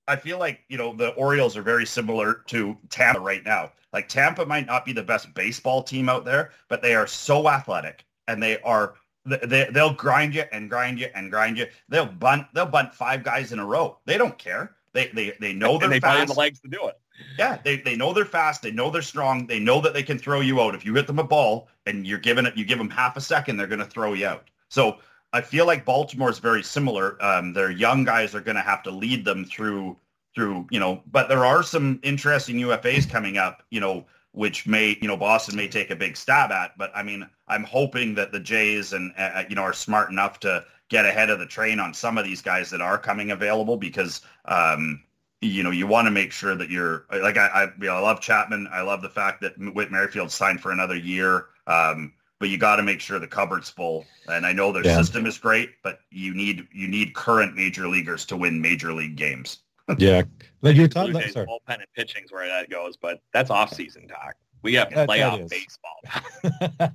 [0.07, 3.71] I feel like you know the Orioles are very similar to Tampa right now.
[3.93, 7.47] Like Tampa might not be the best baseball team out there, but they are so
[7.47, 8.95] athletic and they are
[9.25, 11.67] they, they'll grind you and grind you and grind you.
[11.89, 12.47] They'll bunt.
[12.53, 13.99] They'll bunt five guys in a row.
[14.05, 14.75] They don't care.
[14.93, 16.33] They they they know they're and they fast.
[16.33, 16.99] the legs to do it.
[17.37, 18.63] Yeah, they, they know they're fast.
[18.63, 19.45] They know they're strong.
[19.45, 20.73] They know that they can throw you out.
[20.73, 23.21] If you hit them a ball and you're giving it, you give them half a
[23.21, 24.49] second, they're going to throw you out.
[24.69, 24.97] So
[25.33, 27.21] I feel like Baltimore is very similar.
[27.23, 29.97] Um, their young guys are going to have to lead them through
[30.33, 31.03] through you know.
[31.11, 33.63] But there are some interesting UFAs coming up.
[33.69, 36.77] You know, which may, you know, Boston may take a big stab at.
[36.77, 40.09] But I mean, I'm hoping that the Jays and, uh, uh, you know, are smart
[40.09, 43.31] enough to get ahead of the train on some of these guys that are coming
[43.31, 45.03] available because, um,
[45.41, 47.99] you know, you want to make sure that you're like, I, I, you know, I
[47.99, 48.67] love Chapman.
[48.71, 51.47] I love the fact that Whit Merrifield signed for another year.
[51.67, 54.05] Um, but you got to make sure the cupboard's full.
[54.27, 54.97] And I know their yeah.
[54.97, 59.15] system is great, but you need, you need current major leaguers to win major league
[59.15, 59.59] games
[59.97, 60.23] yeah,
[60.61, 64.35] like you're talking about bullpen and pitching's where that goes, but that's off-season talk.
[64.63, 66.91] We have that, playoff that baseball.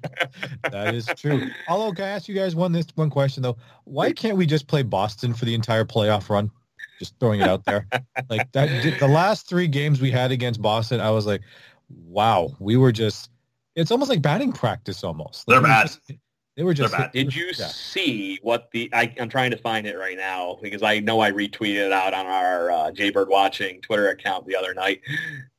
[0.70, 1.48] that is true.
[1.68, 3.56] Although, can I ask you guys one this one question though?
[3.84, 6.50] Why can't we just play Boston for the entire playoff run?
[6.98, 7.86] Just throwing it out there.
[8.30, 11.42] like that, the last three games we had against Boston, I was like,
[11.88, 13.30] wow, we were just.
[13.76, 15.46] It's almost like batting practice almost.
[15.46, 15.86] Like, They're bad.
[15.86, 16.12] Just,
[16.56, 16.92] they were just.
[16.96, 17.12] bad.
[17.12, 17.66] Did you yeah.
[17.66, 18.88] see what the?
[18.92, 22.14] I, am trying to find it right now because I know I retweeted it out
[22.14, 25.02] on our uh, Jaybird Watching Twitter account the other night,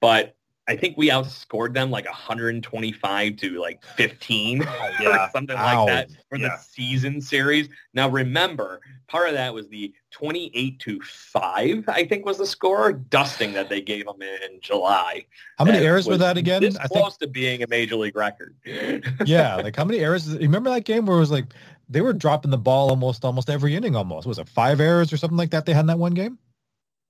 [0.02, 0.36] but
[0.70, 4.58] I think we outscored them like 125 to like 15
[5.00, 5.26] yeah.
[5.26, 5.86] or something Ow.
[5.86, 6.50] like that for yeah.
[6.50, 7.70] the season series.
[7.94, 12.92] Now remember, part of that was the 28 to 5, I think was the score,
[12.92, 15.26] dusting that they gave them in July.
[15.58, 16.62] How many errors were that again?
[16.62, 17.20] This I close think...
[17.20, 18.56] to being a major league record.
[19.26, 20.28] yeah, like how many errors?
[20.28, 21.46] You remember that game where it was like
[21.88, 24.28] they were dropping the ball almost almost every inning almost.
[24.28, 26.38] Was it five errors or something like that they had in that one game?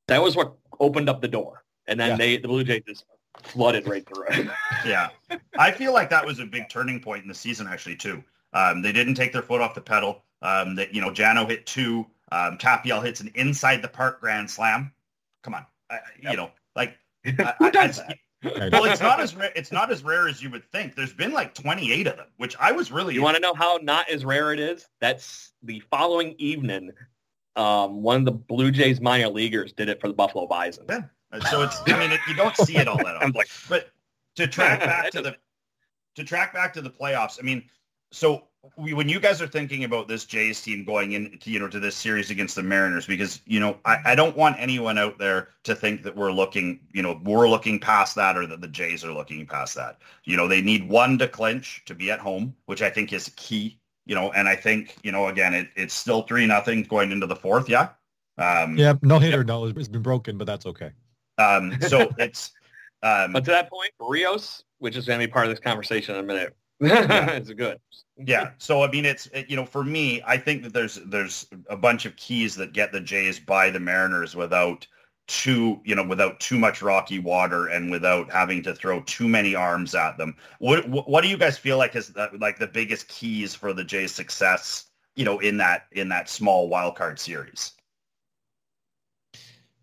[0.08, 1.64] That was what opened up the door.
[1.88, 2.18] And then yeah.
[2.18, 3.06] they the Blue Jays just
[3.44, 4.48] flooded right through it.
[4.86, 5.10] yeah.
[5.58, 8.24] I feel like that was a big turning point in the season actually too.
[8.54, 10.24] Um, they didn't take their foot off the pedal.
[10.42, 12.06] Um, that you know, Jano hit two.
[12.32, 14.92] Um, Tapia hits an inside the park grand slam.
[15.44, 16.32] Come on, I, yep.
[16.32, 18.18] you know, like who does that?
[18.72, 19.52] well, it's not as rare.
[19.56, 20.96] It's not as rare as you would think.
[20.96, 23.16] There's been like 28 of them, which I was really.
[23.16, 24.88] You want to know how not as rare it is?
[25.02, 26.92] That's the following evening.
[27.56, 30.86] Um, one of the Blue Jays minor leaguers did it for the Buffalo Bison.
[30.88, 31.02] Yeah.
[31.50, 33.32] So it's, I mean, it, you don't see it all that often.
[33.32, 33.92] like, but
[34.36, 35.36] to track back to the,
[36.16, 37.64] to track back to the playoffs, I mean,
[38.12, 41.68] so we, when you guys are thinking about this Jays team going into, you know,
[41.68, 45.18] to this series against the Mariners, because, you know, I, I don't want anyone out
[45.18, 48.68] there to think that we're looking, you know, we're looking past that or that the
[48.68, 50.00] Jays are looking past that.
[50.26, 53.32] You know, they need one to clinch to be at home, which I think is
[53.36, 57.12] key, you know, and I think, you know, again, it, it's still three nothing going
[57.12, 57.70] into the fourth.
[57.70, 57.90] Yeah.
[58.38, 58.94] Um, yeah.
[59.02, 59.44] No hitter.
[59.44, 60.92] No, it's been broken, but that's okay.
[61.38, 62.52] Um, so it's.
[63.04, 66.16] Um, but to that point, Rios, which is going to be part of this conversation
[66.16, 67.32] in a minute, yeah.
[67.32, 67.80] it's good.
[68.18, 68.52] yeah.
[68.58, 71.78] So I mean, it's it, you know, for me, I think that there's there's a
[71.78, 74.88] bunch of keys that get the Jays by the Mariners without
[75.28, 79.56] too you know without too much rocky water and without having to throw too many
[79.56, 80.36] arms at them.
[80.60, 83.84] What what do you guys feel like is the, like the biggest keys for the
[83.84, 84.86] Jays' success?
[85.16, 87.74] You know, in that in that small wild card series.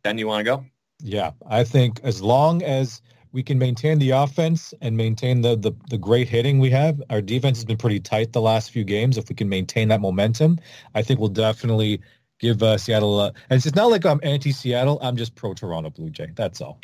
[0.03, 0.65] Then you want to go?
[1.05, 5.73] Yeah, I think as long as we can maintain the offense and maintain the, the,
[5.91, 9.19] the great hitting we have, our defense has been pretty tight the last few games.
[9.19, 10.59] If we can maintain that momentum,
[10.95, 12.01] I think we'll definitely
[12.41, 13.21] give uh, Seattle.
[13.21, 14.99] Uh, and it's not like I'm anti-Seattle.
[15.03, 16.29] I'm just pro-Toronto Blue Jay.
[16.35, 16.81] That's all.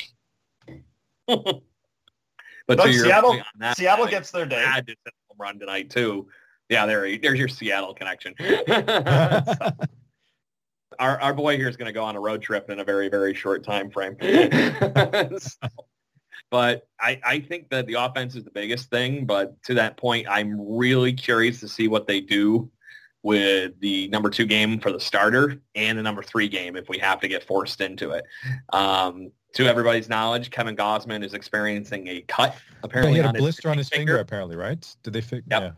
[1.27, 1.63] but,
[2.67, 4.61] but Seattle, that, Seattle gets their day.
[4.63, 4.95] Had to
[5.29, 6.27] home run tonight too.
[6.69, 8.35] Yeah, there, there's your Seattle connection.
[10.99, 13.09] our, our boy here is going to go on a road trip in a very,
[13.09, 14.15] very short time frame.
[15.37, 15.49] so,
[16.51, 19.25] but I, I think that the offense is the biggest thing.
[19.25, 22.69] But to that point, I'm really curious to see what they do
[23.23, 26.97] with the number two game for the starter and the number three game if we
[26.97, 28.25] have to get forced into it.
[28.73, 32.55] Um, to everybody's knowledge, Kevin Gausman is experiencing a cut.
[32.83, 34.13] Apparently, he had a blister on his finger.
[34.13, 34.21] finger.
[34.21, 34.95] Apparently, right?
[35.03, 35.45] Did they fix?
[35.51, 35.61] Yep.
[35.61, 35.71] Yeah.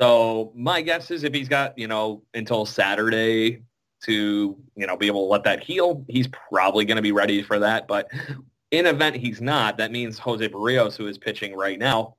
[0.00, 3.62] So my guess is if he's got you know until Saturday
[4.02, 7.42] to, you know, be able to let that heal, he's probably going to be ready
[7.42, 7.86] for that.
[7.86, 8.10] But
[8.70, 12.16] in event he's not, that means Jose Berrios, who is pitching right now,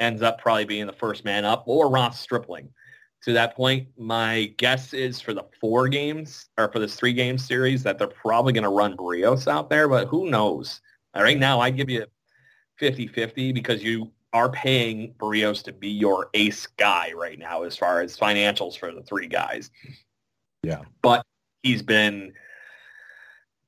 [0.00, 2.68] ends up probably being the first man up or Ross Stripling.
[3.22, 7.38] To that point, my guess is for the four games or for this three game
[7.38, 10.80] series that they're probably going to run Berrios out there, but who knows?
[11.14, 12.06] Right now, I'd give you
[12.80, 18.00] 50-50 because you are paying Berrios to be your ace guy right now as far
[18.00, 19.70] as financials for the three guys.
[20.62, 20.82] Yeah.
[21.02, 21.25] But
[21.66, 22.32] he's been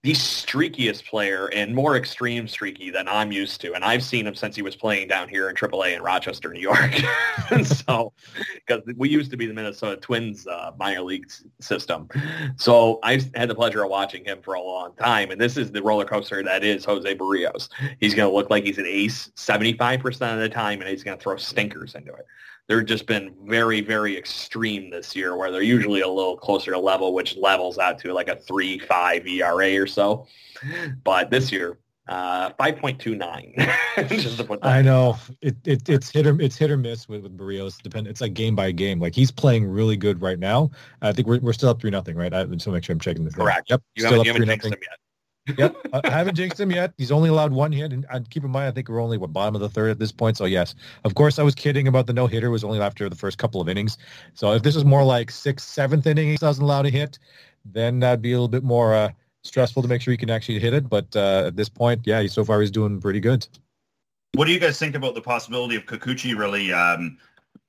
[0.04, 3.74] the streakiest player and more extreme streaky than I'm used to.
[3.74, 6.60] And I've seen him since he was playing down here in AAA in Rochester, New
[6.60, 6.94] York.
[7.50, 8.12] and so,
[8.54, 11.28] because we used to be the Minnesota Twins uh, minor league
[11.60, 12.08] system.
[12.56, 15.32] So I've had the pleasure of watching him for a long time.
[15.32, 17.68] And this is the roller coaster that is Jose Berrios.
[17.98, 21.18] He's going to look like he's an ace 75% of the time, and he's going
[21.18, 22.26] to throw stinkers into it
[22.68, 26.78] they've just been very, very extreme this year where they're usually a little closer to
[26.78, 30.26] level, which levels out to like a 3-5 ERA or so.
[31.02, 34.08] But this year, uh, 5.29.
[34.62, 37.82] I know it, it it's hit or it's hit or miss with, with Berrios.
[37.82, 38.06] Depend.
[38.06, 38.98] It's like game by game.
[38.98, 40.70] Like he's playing really good right now.
[41.02, 42.32] I think we're, we're still up three nothing, right?
[42.32, 43.34] I just want to make sure I'm checking this.
[43.34, 43.68] Correct.
[43.68, 43.82] Yep.
[43.94, 44.98] You still haven't, up three nothing yet
[45.56, 46.92] yep, I haven't jinxed him yet.
[46.98, 49.32] He's only allowed one hit, and I'd keep in mind, I think we're only what
[49.32, 50.36] bottom of the third at this point.
[50.36, 50.74] So yes,
[51.04, 52.50] of course, I was kidding about the no hitter.
[52.50, 53.98] Was only after the first couple of innings.
[54.34, 57.18] So if this is more like sixth, seventh inning, he doesn't allow to hit,
[57.64, 59.10] then that'd be a little bit more uh,
[59.44, 60.88] stressful to make sure he can actually hit it.
[60.88, 63.46] But uh, at this point, yeah, so far he's doing pretty good.
[64.34, 67.16] What do you guys think about the possibility of Kikuchi really um,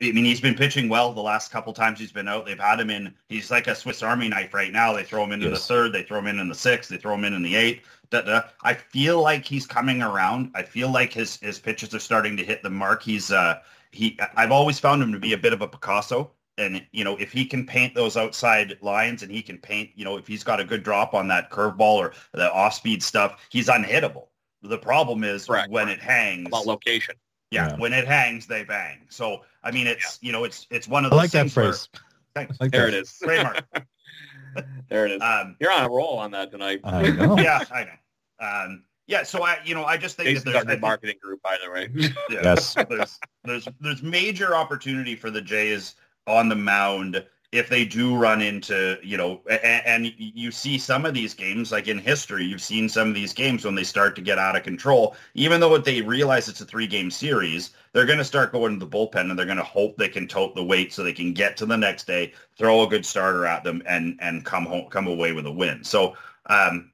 [0.01, 2.45] I mean, he's been pitching well the last couple times he's been out.
[2.45, 3.13] They've had him in.
[3.27, 4.93] He's like a Swiss Army knife right now.
[4.93, 5.59] They throw him into yes.
[5.59, 7.55] the third, they throw him in in the sixth, they throw him in in the
[7.55, 7.85] eighth.
[8.09, 8.41] Da, da.
[8.63, 10.51] I feel like he's coming around.
[10.55, 13.03] I feel like his his pitches are starting to hit the mark.
[13.03, 13.59] He's uh
[13.91, 14.17] he.
[14.35, 16.31] I've always found him to be a bit of a Picasso.
[16.57, 20.05] And you know, if he can paint those outside lines, and he can paint, you
[20.05, 23.67] know, if he's got a good drop on that curveball or the off-speed stuff, he's
[23.67, 24.27] unhittable.
[24.61, 25.69] The problem is Correct.
[25.69, 26.47] when it hangs.
[26.47, 27.15] About location.
[27.51, 28.99] Yeah, yeah, when it hangs, they bang.
[29.09, 30.27] So I mean, it's yeah.
[30.27, 31.19] you know, it's it's one of those.
[31.19, 31.89] I like that phrase.
[31.91, 32.01] Where,
[32.35, 32.59] thanks.
[32.59, 32.93] Like there that.
[32.93, 33.17] it is.
[33.23, 33.65] Trademark.
[34.89, 35.21] there it is.
[35.21, 36.81] Um, You're on a roll on that tonight.
[36.83, 37.37] I know.
[37.39, 38.45] yeah, I know.
[38.45, 41.57] Um, yeah, so I, you know, I just think that there's a marketing group, by
[41.63, 41.89] the way.
[41.93, 42.09] Yeah,
[42.43, 45.95] yes, there's there's there's major opportunity for the Jays
[46.27, 51.05] on the mound if they do run into, you know, and, and, you see some
[51.05, 54.15] of these games, like in history, you've seen some of these games when they start
[54.15, 58.17] to get out of control, even though they realize it's a three-game series, they're going
[58.19, 60.63] to start going to the bullpen and they're going to hope they can tote the
[60.63, 63.81] weight so they can get to the next day, throw a good starter at them,
[63.87, 65.83] and and come home, come away with a win.
[65.83, 66.15] So,
[66.47, 66.91] um,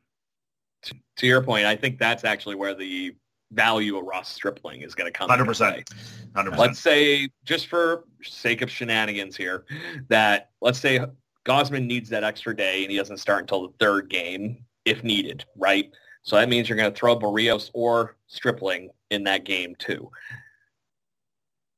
[0.83, 3.15] to, to your point, I think that's actually where the
[3.51, 5.29] value of Ross Stripling is going to come.
[5.29, 5.89] Hundred percent.
[6.35, 6.57] Hundred.
[6.57, 9.65] Let's say, just for sake of shenanigans here,
[10.09, 10.99] that let's say
[11.45, 15.45] Gausman needs that extra day and he doesn't start until the third game if needed,
[15.55, 15.91] right?
[16.23, 20.09] So that means you're going to throw Berrios or Stripling in that game too.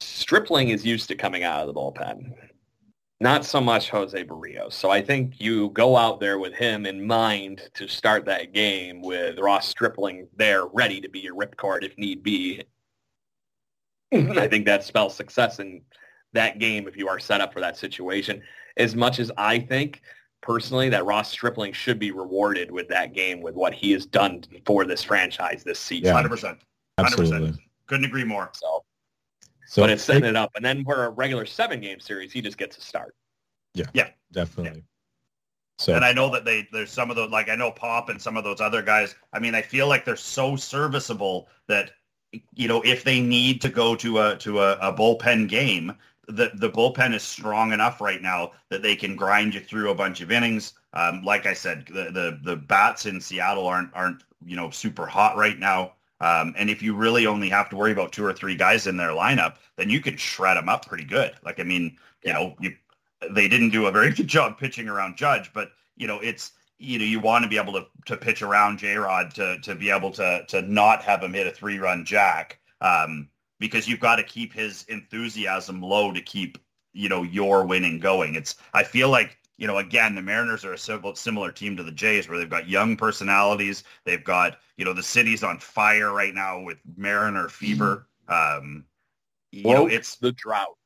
[0.01, 2.33] Stripling is used to coming out of the bullpen
[3.19, 4.73] not so much Jose Berrios.
[4.73, 9.01] So I think you go out there with him in mind to start that game
[9.01, 12.63] with Ross Stripling there ready to be your ripcord if need be.
[14.13, 15.81] I think that spells success in
[16.33, 18.41] that game if you are set up for that situation.
[18.77, 20.01] As much as I think
[20.41, 24.43] personally that Ross Stripling should be rewarded with that game with what he has done
[24.65, 26.15] for this franchise this season.
[26.15, 26.29] Yeah, 100%.
[26.29, 26.57] 100%.
[26.99, 27.53] Absolutely.
[27.87, 28.51] Couldn't agree more.
[28.53, 28.83] So
[29.67, 32.41] so but it's setting it up, and then for a regular seven game series, he
[32.41, 33.15] just gets a start.
[33.73, 34.79] Yeah, yeah, definitely.
[34.79, 34.83] Yeah.
[35.79, 38.19] So, and I know that they there's some of those like I know Pop and
[38.19, 39.15] some of those other guys.
[39.33, 41.91] I mean, I feel like they're so serviceable that
[42.55, 45.93] you know if they need to go to a to a, a bullpen game,
[46.27, 49.95] the the bullpen is strong enough right now that they can grind you through a
[49.95, 50.73] bunch of innings.
[50.93, 55.05] Um, like I said, the, the the bats in Seattle aren't aren't you know super
[55.05, 55.93] hot right now.
[56.19, 58.97] Um, and if you really only have to worry about two or three guys in
[58.97, 61.33] their lineup, then you can shred them up pretty good.
[61.43, 62.75] Like, I mean, you know, you,
[63.31, 66.99] they didn't do a very good job pitching around Judge, but you know, it's you
[66.99, 69.89] know, you want to be able to to pitch around J Rod to to be
[69.89, 74.17] able to to not have him hit a three run jack, um, because you've got
[74.17, 76.57] to keep his enthusiasm low to keep
[76.93, 78.35] you know your winning going.
[78.35, 81.91] It's I feel like you know, again, the Mariners are a similar team to the
[81.91, 83.83] Jays where they've got young personalities.
[84.05, 88.07] They've got, you know, the city's on fire right now with Mariner fever.
[88.27, 88.85] Um,
[89.51, 90.77] you well, know, it's the drought.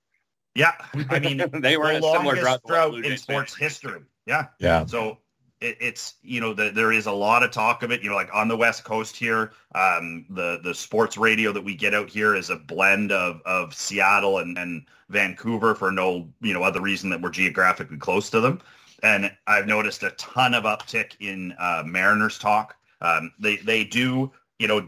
[0.55, 0.73] Yeah.
[1.09, 4.01] I mean, they were the a similar drought, drought in sports history.
[4.25, 4.47] Yeah.
[4.59, 4.85] Yeah.
[4.85, 5.17] So
[5.61, 8.15] it, it's, you know, the, there is a lot of talk of it, you know,
[8.15, 12.09] like on the West Coast here, um, the, the sports radio that we get out
[12.09, 16.81] here is a blend of, of Seattle and, and Vancouver for no, you know, other
[16.81, 18.61] reason that we're geographically close to them.
[19.03, 22.75] and I've noticed a ton of uptick in uh, Mariners talk.
[23.01, 24.87] Um, they they do, you know,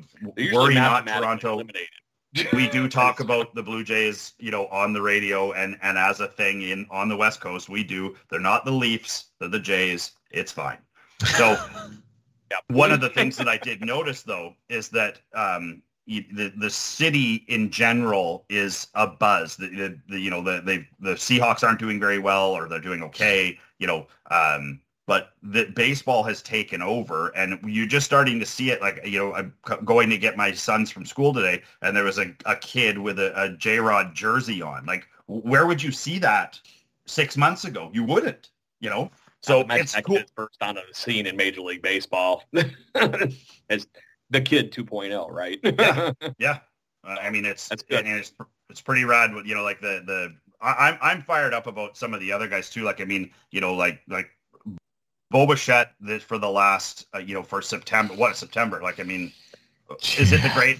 [0.54, 1.54] worry not Toronto.
[1.54, 1.90] Eliminated.
[2.54, 6.20] We do talk about the Blue Jays, you know, on the radio and and as
[6.20, 7.70] a thing in on the West Coast.
[7.70, 8.16] We do.
[8.30, 9.26] They're not the Leafs.
[9.40, 10.12] They're the Jays.
[10.32, 10.80] It's fine.
[11.38, 11.58] So
[12.70, 17.46] one of the things that I did notice though is that um, the the city
[17.48, 19.56] in general is a buzz.
[19.56, 22.80] The, the, the you know the they the Seahawks aren't doing very well or they're
[22.80, 23.60] doing okay.
[23.80, 28.72] You know, um, but the baseball has taken over, and you're just starting to see
[28.72, 28.82] it.
[28.82, 32.20] Like you know, I'm going to get my sons from school today, and there was
[32.20, 34.86] a, a kid with a, a J Rod jersey on.
[34.86, 36.60] Like, where would you see that
[37.06, 37.90] six months ago?
[37.94, 38.50] You wouldn't.
[38.80, 40.20] You know, so it's cool.
[40.36, 42.44] First on the scene in Major League Baseball
[42.96, 43.88] as
[44.30, 45.60] the kid 2.0, right?
[45.64, 46.60] yeah, yeah.
[47.06, 48.06] Uh, I mean, it's That's good.
[48.06, 48.34] and it's
[48.70, 49.32] it's pretty rad.
[49.46, 52.48] You know, like the the I, I'm I'm fired up about some of the other
[52.48, 52.84] guys too.
[52.84, 54.30] Like I mean, you know, like like
[55.34, 58.14] Bo Bichette this for the last uh, you know for September.
[58.14, 58.80] What September?
[58.82, 59.34] Like I mean,
[60.18, 60.80] is it the great?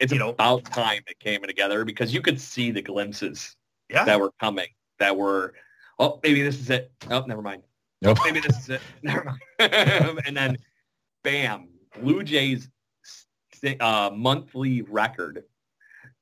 [0.00, 0.70] It's you know, about know?
[0.70, 3.54] time it came together because you could see the glimpses
[3.90, 4.04] yeah.
[4.04, 4.68] that were coming.
[4.98, 5.52] That were
[5.98, 6.90] oh maybe this is it.
[7.10, 7.62] Oh never mind.
[8.00, 8.18] Nope.
[8.24, 8.80] Maybe this is it.
[9.02, 10.20] Never mind.
[10.26, 10.58] and then,
[11.22, 11.68] bam,
[11.98, 12.68] Blue Jays
[13.80, 15.44] uh, monthly record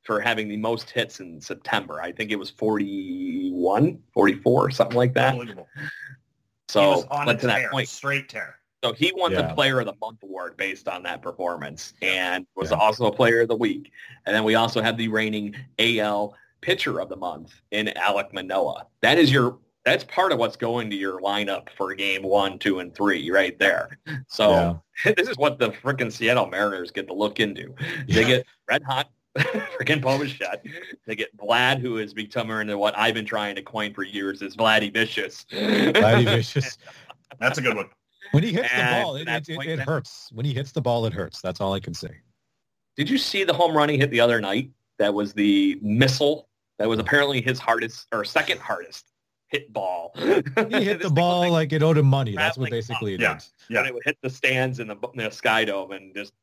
[0.04, 2.00] for having the most hits in September.
[2.00, 5.34] I think it was 41, 44, something like that.
[6.68, 8.56] So, but to that point, straight tear.
[8.82, 9.42] So he won yeah.
[9.42, 12.78] the Player of the Month award based on that performance, and was yeah.
[12.78, 13.92] also a Player of the Week.
[14.26, 18.86] And then we also have the reigning AL Pitcher of the Month in Alek Manoah.
[19.00, 22.78] That is your that's part of what's going to your lineup for game one, two,
[22.78, 23.98] and three right there.
[24.28, 25.14] So yeah.
[25.16, 27.74] this is what the freaking Seattle Mariners get to look into.
[28.08, 30.64] They get red hot freaking Bo Bichette.
[31.07, 34.43] They get Vlad, who has become into what I've been trying to coin for years
[34.43, 35.47] is Vladdy Vicious.
[35.51, 36.78] Vladdy Vicious.
[37.41, 37.89] That's a good one.
[38.33, 40.30] When he hits and the ball, it, it, it, it hurts.
[40.33, 41.41] When he hits the ball, it hurts.
[41.41, 42.20] That's all I can say.
[42.97, 44.70] Did you see the home run he hit the other night?
[44.99, 46.49] That was the missile.
[46.78, 49.12] That was apparently his hardest or second hardest
[49.49, 50.12] hit ball.
[50.16, 50.24] he
[50.85, 52.35] hit the ball like, like, it owed him money.
[52.35, 53.20] That's what basically up.
[53.20, 53.37] it yeah.
[53.37, 53.53] is.
[53.73, 56.35] Yeah, and it would hit the stands in the, in the Sky Dome and just.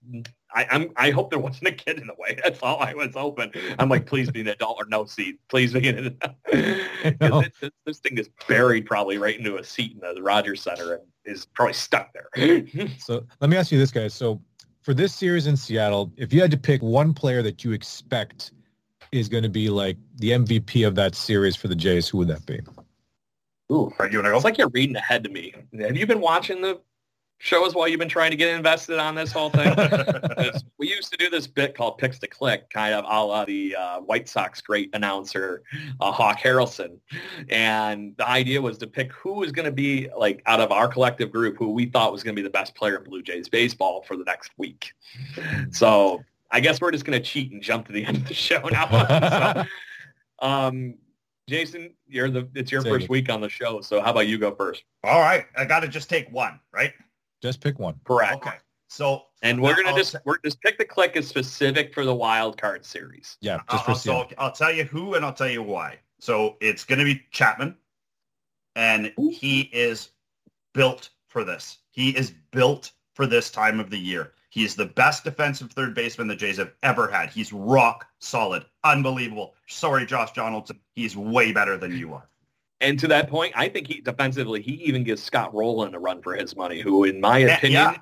[0.54, 0.92] I, I'm.
[0.96, 2.40] I hope there wasn't a kid in the way.
[2.44, 3.52] That's all I was hoping.
[3.78, 5.40] I'm like, please be an adult or no seat.
[5.48, 6.18] Please be an
[7.04, 7.46] adult.
[7.62, 11.04] this, this thing is buried probably right into a seat in the Rogers Center and
[11.26, 12.30] is probably stuck there.
[12.98, 14.14] so let me ask you this, guys.
[14.14, 14.42] So
[14.82, 18.52] for this series in Seattle, if you had to pick one player that you expect
[19.12, 22.28] is going to be like the MVP of that series for the Jays, who would
[22.30, 22.60] that be?
[23.72, 24.36] Ooh, right, you want to go?
[24.36, 25.54] It's like you're reading ahead to me.
[25.80, 26.82] Have you been watching the
[27.40, 29.74] shows why you've been trying to get invested on this whole thing?
[30.78, 33.76] we used to do this bit called Picks to Click, kind of a la the
[33.76, 35.64] uh, White Sox great announcer
[36.00, 37.00] uh, Hawk Harrelson.
[37.50, 40.88] And the idea was to pick who was going to be, like, out of our
[40.88, 43.50] collective group, who we thought was going to be the best player in Blue Jays
[43.50, 44.94] baseball for the next week.
[45.72, 48.34] So I guess we're just going to cheat and jump to the end of the
[48.34, 49.66] show now.
[50.42, 50.96] so, um,
[51.48, 52.94] Jason, you're the it's your Same.
[52.94, 54.84] first week on the show, so how about you go first?
[55.04, 56.94] All right, I got to just take one, right?
[57.42, 58.00] Just pick one.
[58.04, 58.36] Correct.
[58.36, 58.58] Okay.
[58.90, 62.14] So and we're gonna I'll just we're just pick the click is specific for the
[62.14, 63.38] wild card series.
[63.40, 66.00] Yeah, just for so I'll tell you who and I'll tell you why.
[66.20, 67.78] So it's gonna be Chapman,
[68.76, 69.30] and Ooh.
[69.30, 70.10] he is
[70.74, 71.78] built for this.
[71.92, 74.34] He is built for this time of the year.
[74.50, 77.30] He is the best defensive third baseman the Jays have ever had.
[77.30, 79.54] He's rock solid, unbelievable.
[79.68, 80.80] Sorry, Josh Donaldson.
[80.96, 82.28] He's way better than you are.
[82.82, 86.22] And to that point, I think he defensively, he even gives Scott Rolen a run
[86.22, 87.98] for his money, who, in my yeah, opinion, yeah.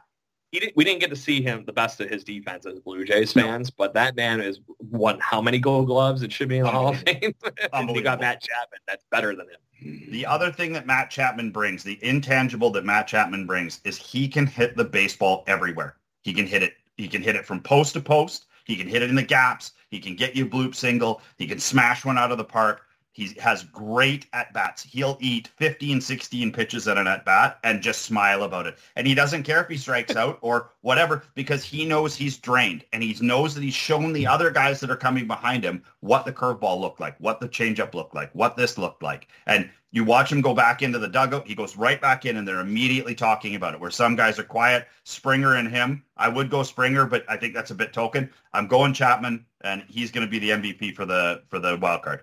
[0.52, 3.04] He didn't, we didn't get to see him the best of his defense as Blue
[3.04, 3.74] Jays fans, no.
[3.78, 6.24] but that man has won how many Gold Gloves?
[6.24, 7.36] It should be in the Hall of Fame.
[7.90, 8.80] he got Matt Chapman.
[8.88, 10.10] That's better than him.
[10.10, 14.28] The other thing that Matt Chapman brings, the intangible that Matt Chapman brings, is he
[14.28, 15.98] can hit the baseball everywhere.
[16.24, 16.76] He can hit it.
[16.96, 18.46] He can hit it from post to post.
[18.64, 19.74] He can hit it in the gaps.
[19.90, 21.22] He can get you a bloop single.
[21.38, 22.87] He can smash one out of the park.
[23.18, 24.84] He has great at bats.
[24.84, 28.78] He'll eat 15, 16 pitches at an at bat and just smile about it.
[28.95, 32.86] And he doesn't care if he strikes out or whatever because he knows he's drained
[32.93, 36.26] and he knows that he's shown the other guys that are coming behind him what
[36.26, 39.30] the curveball looked like, what the changeup looked like, what this looked like.
[39.47, 41.47] And you watch him go back into the dugout.
[41.47, 43.80] He goes right back in and they're immediately talking about it.
[43.80, 46.03] Where some guys are quiet, Springer and him.
[46.18, 48.30] I would go Springer, but I think that's a bit token.
[48.53, 52.03] I'm going Chapman and he's going to be the MVP for the for the wild
[52.03, 52.22] card.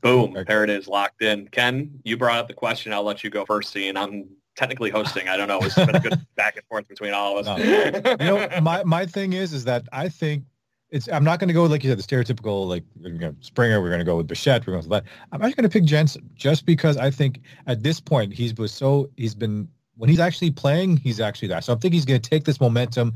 [0.00, 0.44] Boom.
[0.46, 1.48] There it is, locked in.
[1.48, 2.92] Ken, you brought up the question.
[2.92, 5.28] I'll let you go first, seeing I'm technically hosting.
[5.28, 5.58] I don't know.
[5.60, 7.58] It's been a good back and forth between all of us.
[7.58, 8.16] No.
[8.20, 10.44] you know, my, my thing is, is that I think
[10.90, 13.80] it's I'm not going to go like you said the stereotypical like you know, Springer.
[13.80, 14.66] We're going to go with Bichette.
[14.66, 15.04] We're going to that.
[15.32, 18.72] I'm actually going to pick Jansen just because I think at this point he's was
[18.72, 21.64] so he's been when he's actually playing he's actually that.
[21.64, 23.12] So I think he's going to take this momentum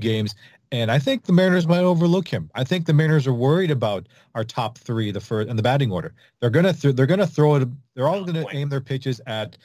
[0.00, 0.34] games.
[0.72, 2.50] And I think the Mariners might overlook him.
[2.54, 5.92] I think the Mariners are worried about our top three, the first and the batting
[5.92, 6.12] order.
[6.40, 7.68] They're gonna th- they're gonna throw it.
[7.94, 9.56] They're all gonna aim their pitches at.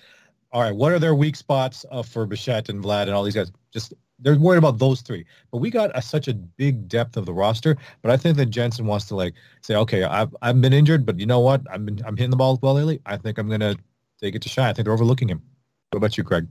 [0.53, 3.35] All right, what are their weak spots uh, for Bichette and Vlad and all these
[3.35, 3.51] guys?
[3.71, 5.25] Just they're worried about those three.
[5.51, 7.77] But we got a, such a big depth of the roster.
[8.01, 11.19] But I think that Jansen wants to like say, okay, I've I've been injured, but
[11.19, 11.63] you know what?
[11.63, 13.01] Been I'm hitting the ball well lately.
[13.05, 13.75] I think I'm gonna
[14.21, 14.69] take it to shine.
[14.69, 15.41] I think they're overlooking him.
[15.89, 16.47] What about you, Craig?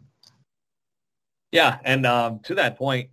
[1.53, 3.11] Yeah, and um, to that point,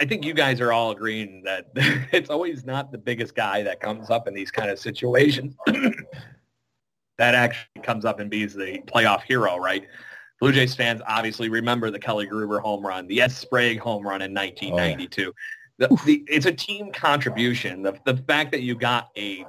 [0.00, 3.80] I think you guys are all agreeing that it's always not the biggest guy that
[3.80, 5.54] comes up in these kind of situations
[7.18, 9.86] that actually comes up and be the playoff hero, right?
[10.40, 14.22] Blue Jays fans obviously remember the Kelly Gruber home run, the Ed Sprague home run
[14.22, 15.22] in 1992.
[15.22, 15.32] Oh,
[15.78, 15.86] yeah.
[15.88, 17.82] the, the, it's a team contribution.
[17.82, 19.44] The, the fact that you got a,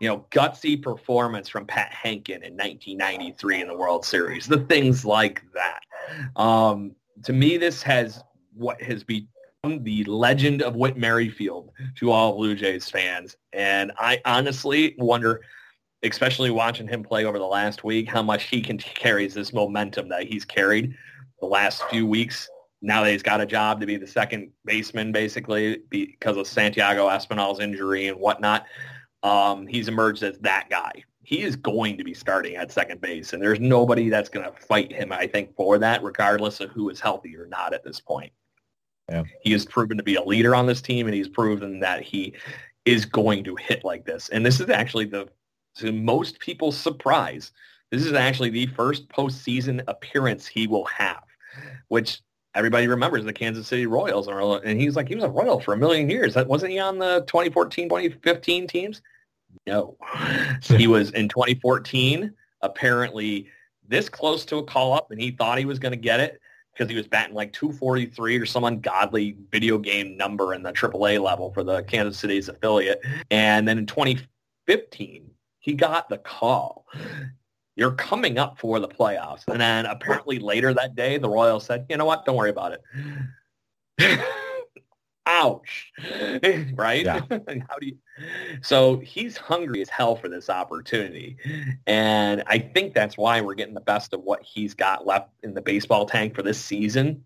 [0.00, 5.04] you know, gutsy performance from Pat Hentgen in 1993 in the World Series, the things
[5.04, 6.40] like that.
[6.40, 6.92] Um,
[7.24, 8.24] to me, this has
[8.54, 9.28] what has become
[9.62, 13.36] the legend of Whit Merrifield to all Blue Jays fans.
[13.52, 15.42] And I honestly wonder–
[16.02, 20.08] especially watching him play over the last week, how much he can carries this momentum
[20.08, 20.94] that he's carried
[21.40, 22.48] the last few weeks.
[22.82, 27.08] Now that he's got a job to be the second baseman, basically because of Santiago
[27.08, 28.64] Espinal's injury and whatnot,
[29.22, 30.90] um, he's emerged as that guy.
[31.22, 34.58] He is going to be starting at second base, and there's nobody that's going to
[34.58, 35.12] fight him.
[35.12, 38.32] I think for that, regardless of who is healthy or not at this point.
[39.10, 39.24] Yeah.
[39.42, 42.34] He has proven to be a leader on this team, and he's proven that he
[42.84, 44.28] is going to hit like this.
[44.28, 45.28] And this is actually the
[45.76, 47.52] to most people's surprise,
[47.90, 51.22] this is actually the first postseason appearance he will have,
[51.88, 52.20] which
[52.54, 54.28] everybody remembers the Kansas City Royals.
[54.28, 56.34] And he's like, he was a Royal for a million years.
[56.34, 59.02] That wasn't he on the 2014, 2015 teams?
[59.66, 59.96] No.
[60.62, 62.32] he was in 2014,
[62.62, 63.48] apparently
[63.88, 66.40] this close to a call up, and he thought he was going to get it
[66.80, 71.22] because he was batting like 243 or some ungodly video game number in the AAA
[71.22, 73.02] level for the Kansas City's affiliate.
[73.30, 76.86] And then in 2015, he got the call.
[77.76, 79.46] You're coming up for the playoffs.
[79.46, 82.24] And then apparently later that day, the Royals said, you know what?
[82.24, 82.78] Don't worry about
[83.98, 84.20] it.
[85.30, 85.92] Ouch.
[86.74, 87.04] right?
[87.04, 87.20] Yeah.
[87.68, 87.96] How do you
[88.62, 91.36] so he's hungry as hell for this opportunity.
[91.86, 95.54] And I think that's why we're getting the best of what he's got left in
[95.54, 97.24] the baseball tank for this season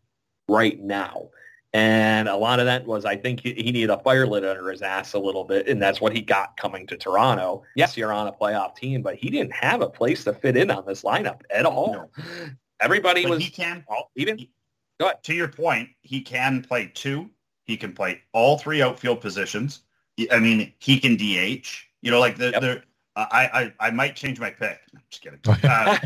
[0.49, 1.31] right now.
[1.73, 4.71] And a lot of that was, I think he, he, needed a fire lit under
[4.71, 7.65] his ass a little bit, and that's what he got coming to Toronto.
[7.75, 10.71] Yes, you're on a playoff team, but he didn't have a place to fit in
[10.71, 11.93] on this lineup at all.
[11.93, 12.25] No.
[12.81, 13.43] Everybody but was.
[13.43, 13.85] He can
[14.15, 14.39] even.
[14.39, 14.51] He,
[15.01, 15.25] go ahead.
[15.25, 17.29] To your point, he can play two.
[17.65, 19.81] He can play all three outfield positions.
[20.31, 21.67] I mean, he can DH.
[22.03, 22.61] You know, like the, yep.
[22.61, 22.83] the
[23.17, 24.81] I, I I might change my pick.
[24.95, 25.41] I'm just kidding.
[25.65, 25.99] Uh,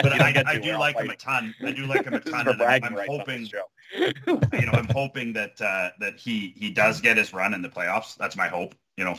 [0.00, 1.54] but I, I, do like him a ton.
[1.62, 2.48] I do like him a ton.
[2.48, 3.46] and I'm, I'm right hoping,
[3.98, 7.68] you know, I'm hoping that uh, that he he does get his run in the
[7.68, 8.16] playoffs.
[8.16, 8.74] That's my hope.
[8.96, 9.18] You know.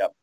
[0.00, 0.14] Yep.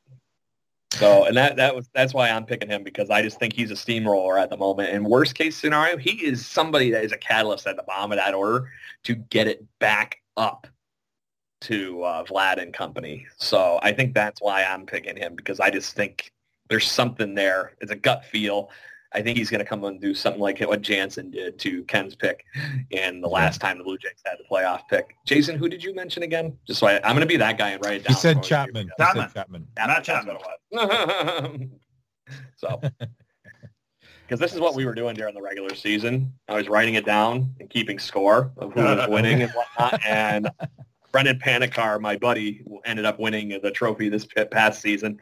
[0.91, 3.71] So, and that that was that's why I'm picking him because I just think he's
[3.71, 4.89] a steamroller at the moment.
[4.89, 8.17] And worst case scenario, he is somebody that is a catalyst at the bottom of
[8.17, 8.69] that order
[9.03, 10.67] to get it back up
[11.61, 13.25] to uh, Vlad and company.
[13.37, 16.31] So I think that's why I'm picking him because I just think
[16.69, 17.73] there's something there.
[17.81, 18.69] It's a gut feel.
[19.11, 22.15] I think he's going to come and do something like what Jansen did to Ken's
[22.15, 22.45] pick
[22.91, 25.15] in the last time the Blue Jays had the playoff pick.
[25.25, 26.55] Jason, who did you mention again?
[26.67, 28.15] Just so I, am going to be that guy and write it down.
[28.15, 28.87] He said Chapman.
[28.97, 29.29] He Chapman.
[29.29, 29.67] Said Chapman.
[29.77, 30.37] Not Chapman.
[32.57, 32.79] so,
[34.29, 36.31] because this is what we were doing during the regular season.
[36.47, 40.01] I was writing it down and keeping score of who was winning and whatnot.
[40.07, 40.51] And
[41.11, 45.19] Brendan Panikar, my buddy, ended up winning the trophy this past season.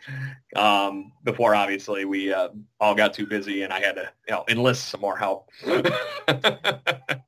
[0.58, 2.50] Um, before obviously we uh,
[2.82, 5.50] all got too busy and I had to you know enlist some more help.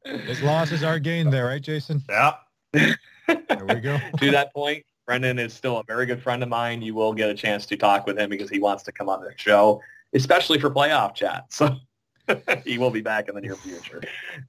[0.05, 2.03] His losses are gained there, right, Jason?
[2.09, 2.33] Yeah.
[2.73, 3.97] There we go.
[4.19, 6.81] to that point, Brendan is still a very good friend of mine.
[6.81, 9.21] You will get a chance to talk with him because he wants to come on
[9.21, 9.81] the show,
[10.13, 11.45] especially for playoff chat.
[11.51, 11.75] So
[12.65, 14.01] he will be back in the near future,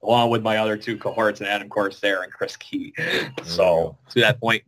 [0.03, 2.95] along with my other two cohorts and Adam Corsair and Chris Key.
[3.43, 4.63] So to that point,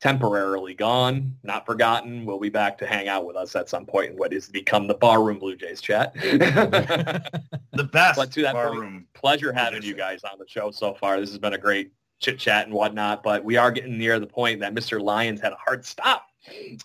[0.00, 2.24] temporarily gone, not forgotten.
[2.24, 4.86] We'll be back to hang out with us at some point in what is become
[4.86, 6.14] the Barroom Blue Jays chat.
[6.14, 11.20] the best but to that point, pleasure having you guys on the show so far.
[11.20, 14.26] This has been a great chit chat and whatnot, but we are getting near the
[14.26, 15.00] point that Mr.
[15.00, 16.26] Lyons had a hard stop.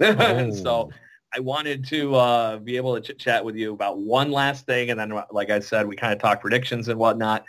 [0.02, 0.52] Oh.
[0.52, 0.92] so
[1.36, 4.90] I wanted to uh, be able to chit chat with you about one last thing,
[4.90, 7.44] and then, like I said, we kind of talk predictions and whatnot.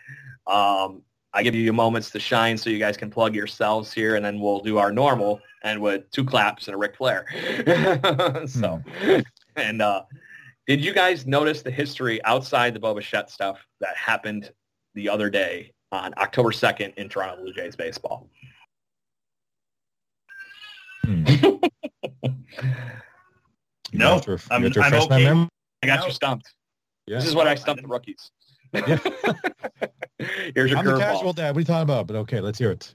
[0.49, 4.25] Um, I give you moments to shine so you guys can plug yourselves here, and
[4.25, 7.27] then we'll do our normal and with two claps and a Ric Flair.
[8.49, 9.21] so, hmm.
[9.55, 10.03] and uh,
[10.67, 14.51] did you guys notice the history outside the Bo Bichette stuff that happened
[14.95, 18.29] the other day on October 2nd in Toronto Blue Jays baseball?
[21.05, 21.25] Hmm.
[23.99, 24.21] no,
[24.51, 25.49] I'm, I'm okay.
[25.83, 26.07] I got no.
[26.07, 26.55] you stumped.
[27.07, 27.19] Yeah.
[27.19, 28.31] This is what I stumped the rookies.
[28.73, 28.99] Yeah.
[30.55, 31.51] Here's your I'm the casual dad.
[31.51, 32.07] What are you talking about?
[32.07, 32.95] But okay, let's hear it.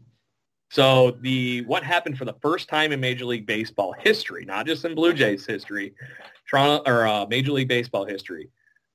[0.69, 4.85] So the what happened for the first time in Major League Baseball history, not just
[4.85, 5.93] in Blue Jays history,
[6.49, 8.49] Toronto or uh, Major League Baseball history,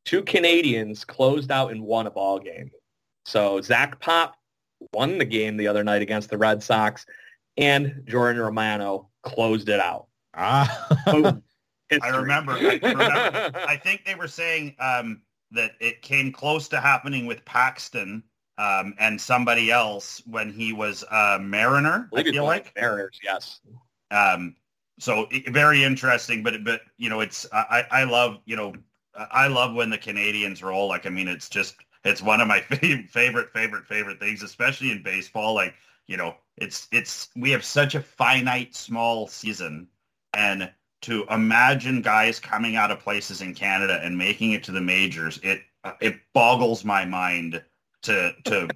[0.04, 2.70] two Canadians closed out and won a ball game.
[3.26, 4.36] So Zach Pop
[4.94, 7.04] won the game the other night against the Red Sox,
[7.56, 10.06] and Jordan Romano closed it out.
[10.34, 10.88] Ah.
[12.02, 12.52] I remember.
[12.52, 13.52] I remember.
[13.54, 15.22] I think they were saying um,
[15.52, 18.22] that it came close to happening with Paxton
[18.58, 22.08] um, and somebody else when he was a Mariner.
[22.14, 23.60] I, I feel like Mariners, yes.
[24.10, 24.56] Um,
[24.98, 28.74] so very interesting, but but you know, it's I I love you know
[29.14, 30.88] I love when the Canadians roll.
[30.88, 34.90] Like I mean, it's just it's one of my favorite favorite favorite favorite things, especially
[34.90, 35.54] in baseball.
[35.54, 35.74] Like
[36.06, 39.88] you know, it's it's we have such a finite small season,
[40.32, 40.70] and
[41.02, 45.38] to imagine guys coming out of places in Canada and making it to the majors,
[45.42, 45.62] it
[46.00, 47.62] it boggles my mind
[48.02, 48.68] to to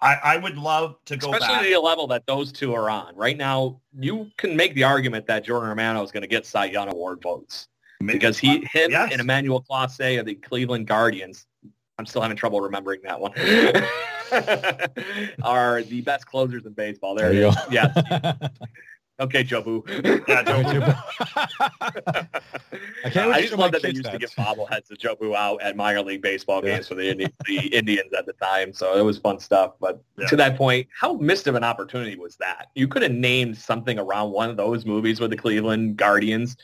[0.00, 1.72] I, I would love to go especially back.
[1.72, 3.80] the level that those two are on right now.
[3.98, 7.20] You can make the argument that Jordan Romano is going to get Cy Young Award
[7.22, 7.68] votes
[8.04, 9.12] because he him yes.
[9.12, 11.46] and Emmanuel Clase of the Cleveland Guardians.
[11.98, 13.32] I'm still having trouble remembering that one.
[15.42, 17.14] are the best closers in baseball.
[17.14, 17.60] There, there you go.
[17.70, 18.32] Yeah.
[19.20, 19.82] Okay, Jobu.
[20.28, 20.96] Yeah, Jobu.
[23.04, 23.32] I can't.
[23.32, 24.12] I just love that they used that.
[24.12, 26.88] to give bobbleheads to Jobu out at minor league baseball games yeah.
[26.88, 28.72] for the, Indi- the Indians at the time.
[28.72, 29.74] So it was fun stuff.
[29.80, 30.26] But yeah.
[30.28, 32.68] to that point, how missed of an opportunity was that?
[32.74, 36.56] You could have named something around one of those movies with the Cleveland Guardians.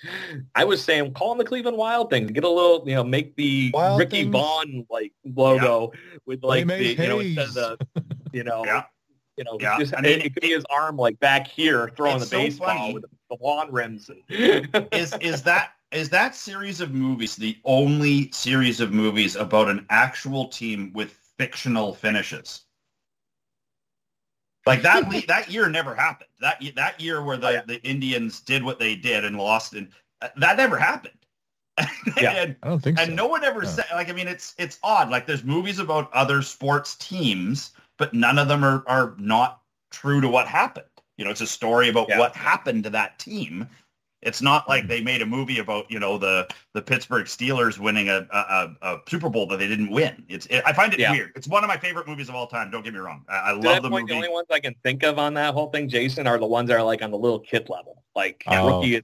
[0.55, 2.31] I was saying, call them the Cleveland Wild Things.
[2.31, 4.33] Get a little, you know, make the Wild Ricky things.
[4.33, 6.19] Vaughn like logo yeah.
[6.27, 8.65] with like the, you know, instead of the, you know.
[9.39, 9.79] Yeah you know, yeah.
[9.79, 12.69] just, I mean, it, could be his arm like back here throwing the so baseball
[12.69, 12.95] funny.
[12.95, 14.11] with the lawn rims.
[14.11, 14.69] And...
[14.93, 19.87] is is that is that series of movies the only series of movies about an
[19.91, 22.63] actual team with fictional finishes?
[24.67, 26.31] Like that that year never happened.
[26.41, 27.63] That that year where the, oh, yeah.
[27.65, 29.89] the Indians did what they did and lost, and
[30.21, 31.15] uh, that never happened.
[32.21, 33.05] yeah, and, I don't think so.
[33.05, 33.15] and so.
[33.15, 35.11] no one ever said like I mean it's it's odd.
[35.11, 40.21] Like there's movies about other sports teams but none of them are are not true
[40.21, 40.87] to what happened.
[41.17, 42.19] You know, it's a story about yeah.
[42.19, 43.69] what happened to that team.
[44.21, 44.89] It's not like mm-hmm.
[44.89, 48.99] they made a movie about you know the the Pittsburgh Steelers winning a a, a
[49.09, 50.25] Super Bowl that they didn't win.
[50.29, 51.13] It's it, I find it yeah.
[51.13, 51.33] weird.
[51.37, 52.71] It's one of my favorite movies of all time.
[52.71, 53.25] Don't get me wrong.
[53.29, 54.13] I, I love the point, movie.
[54.13, 56.69] The only ones I can think of on that whole thing, Jason, are the ones
[56.69, 58.79] that are like on the little kid level, like oh.
[58.79, 59.03] rookie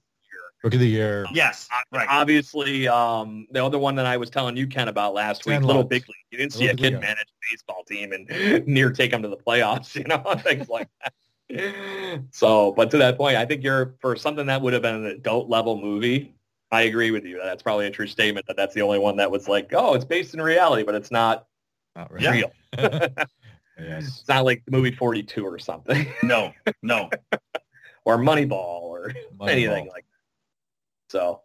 [0.64, 1.26] Rookie of the year.
[1.30, 2.08] Yes, right.
[2.08, 5.66] Obviously, um, the other one that I was telling you, Ken, about last Stan week,
[5.66, 6.24] Little Big League.
[6.30, 9.36] You didn't see a kid manage a baseball team and near take them to the
[9.36, 12.24] playoffs, you know, things like that.
[12.30, 15.04] So, but to that point, I think you're for something that would have been an
[15.04, 16.34] adult level movie.
[16.72, 17.38] I agree with you.
[17.44, 20.06] That's probably a true statement that that's the only one that was like, oh, it's
[20.06, 21.46] based in reality, but it's not,
[21.94, 22.50] not real.
[22.78, 23.28] yes.
[23.78, 26.06] It's not like the movie 42 or something.
[26.22, 27.10] No, no.
[28.06, 29.50] or Moneyball or Moneyball.
[29.50, 30.13] anything like that.
[31.14, 31.40] So,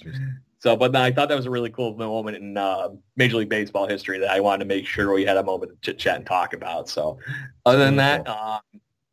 [0.58, 3.88] so, but I thought that was a really cool moment in uh, Major League Baseball
[3.88, 6.26] history that I wanted to make sure we had a moment to chit chat and
[6.26, 6.90] talk about.
[6.90, 7.20] So,
[7.68, 8.60] other than that, uh,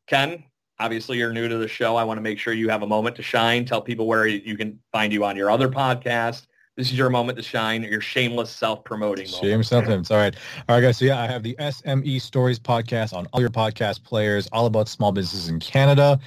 [0.06, 0.44] Ken,
[0.78, 1.96] obviously you're new to the show.
[1.96, 3.66] I want to make sure you have a moment to shine.
[3.66, 6.46] Tell people where you can find you on your other podcast.
[6.74, 7.82] This is your moment to shine.
[7.82, 9.44] Your shameless self-promoting moment.
[9.44, 10.34] Shameless self It's all right.
[10.68, 10.96] All right, guys.
[10.96, 14.88] So yeah, I have the SME Stories podcast on all your podcast players, all about
[14.88, 16.18] small businesses in Canada.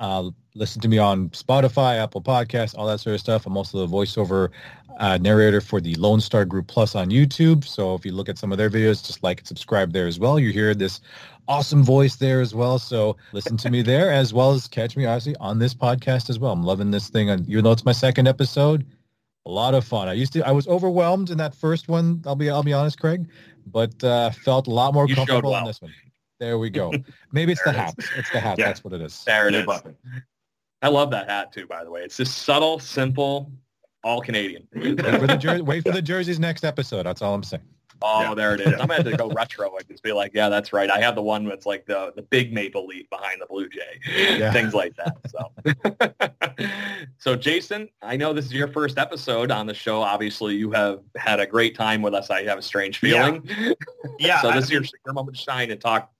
[0.00, 3.46] Uh, listen to me on Spotify, Apple Podcasts, all that sort of stuff.
[3.46, 4.50] I'm also the voiceover
[4.98, 7.64] uh, narrator for the Lone Star Group Plus on YouTube.
[7.64, 10.18] So if you look at some of their videos, just like and subscribe there as
[10.18, 10.38] well.
[10.38, 11.00] You hear this
[11.48, 12.78] awesome voice there as well.
[12.78, 16.38] So listen to me there as well as catch me obviously on this podcast as
[16.38, 16.52] well.
[16.52, 17.30] I'm loving this thing.
[17.30, 18.86] And even though it's my second episode,
[19.44, 20.08] a lot of fun.
[20.08, 22.22] I used to, I was overwhelmed in that first one.
[22.26, 23.28] I'll be, I'll be honest, Craig,
[23.66, 25.60] but uh, felt a lot more you comfortable well.
[25.60, 25.92] in this one.
[26.40, 26.92] There we go.
[27.32, 27.94] Maybe it's the hat.
[28.16, 28.58] It's the hat.
[28.58, 28.66] Yeah.
[28.66, 29.22] That's what it is.
[29.24, 29.66] There it is.
[30.82, 32.02] I love that hat too, by the way.
[32.02, 33.50] It's just subtle, simple,
[34.04, 34.68] all Canadian.
[34.74, 37.04] wait, for the jer- wait for the jerseys next episode.
[37.04, 37.62] That's all I'm saying.
[38.02, 38.34] Oh, yeah.
[38.34, 38.66] there it is.
[38.68, 40.90] I'm going to have to go retro and just be like, yeah, that's right.
[40.90, 44.00] I have the one that's like the, the big maple leaf behind the Blue Jay,
[44.36, 44.52] yeah.
[44.52, 45.16] things like that.
[45.30, 50.02] So, so Jason, I know this is your first episode on the show.
[50.02, 52.30] Obviously, you have had a great time with us.
[52.30, 53.42] I have a strange feeling.
[54.18, 54.40] Yeah.
[54.42, 56.12] so this I is your, your moment to shine and talk,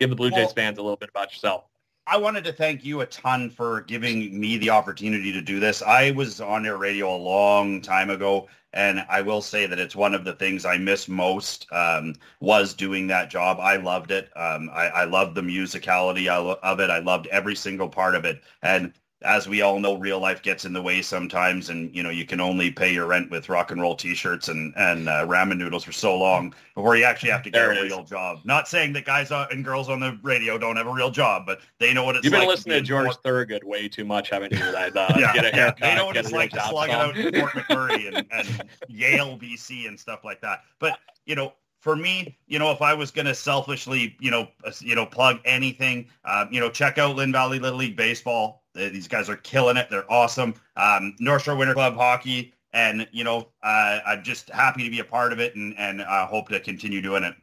[0.00, 1.64] give the Blue well, Jays fans a little bit about yourself.
[2.10, 5.82] I wanted to thank you a ton for giving me the opportunity to do this.
[5.82, 9.94] I was on air radio a long time ago, and I will say that it's
[9.94, 13.58] one of the things I miss most um, was doing that job.
[13.60, 14.30] I loved it.
[14.36, 16.88] Um, I, I loved the musicality of it.
[16.88, 18.40] I loved every single part of it.
[18.62, 22.10] And as we all know, real life gets in the way sometimes, and you know
[22.10, 25.58] you can only pay your rent with rock and roll T-shirts and and uh, ramen
[25.58, 28.38] noodles for so long before you actually have to get there a real job.
[28.44, 31.60] Not saying that guys and girls on the radio don't have a real job, but
[31.78, 32.42] they know what it's You've like.
[32.42, 34.62] You've been listening to, to George Fort- Thurgood way too much, haven't you?
[34.62, 35.90] Uh, yeah, get a haircut, yeah.
[35.90, 39.36] They know what it's like to slug it out in Fort McMurray and, and Yale,
[39.36, 40.62] BC, and stuff like that.
[40.78, 44.48] But you know, for me, you know, if I was going to selfishly, you know,
[44.64, 48.64] uh, you know, plug anything, uh, you know, check out Lynn Valley Little League Baseball.
[48.74, 49.88] These guys are killing it.
[49.90, 50.54] They're awesome.
[50.76, 52.52] Um, North Shore Winter Club Hockey.
[52.72, 56.02] And, you know, uh, I'm just happy to be a part of it and, and
[56.02, 57.34] I hope to continue doing it.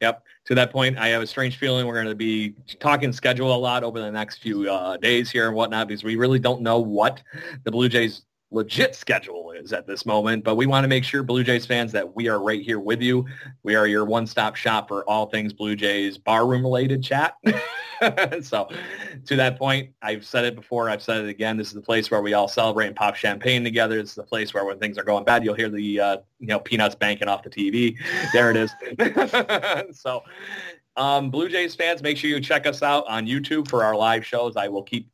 [0.00, 0.24] Yep.
[0.46, 3.56] To that point, I have a strange feeling we're going to be talking schedule a
[3.56, 6.78] lot over the next few uh, days here and whatnot because we really don't know
[6.78, 7.22] what
[7.64, 8.22] the Blue Jays
[8.56, 11.92] legit schedule is at this moment, but we want to make sure Blue Jays fans
[11.92, 13.26] that we are right here with you.
[13.62, 17.36] We are your one-stop shop for all things Blue Jays barroom related chat.
[18.42, 18.68] so
[19.26, 21.58] to that point, I've said it before, I've said it again.
[21.58, 23.98] This is the place where we all celebrate and pop champagne together.
[23.98, 26.58] Is the place where when things are going bad, you'll hear the uh, you know
[26.58, 27.94] peanuts banking off the TV.
[28.32, 29.96] There it is.
[30.00, 30.22] so
[30.96, 34.24] um, Blue Jays fans, make sure you check us out on YouTube for our live
[34.24, 34.56] shows.
[34.56, 35.10] I will keep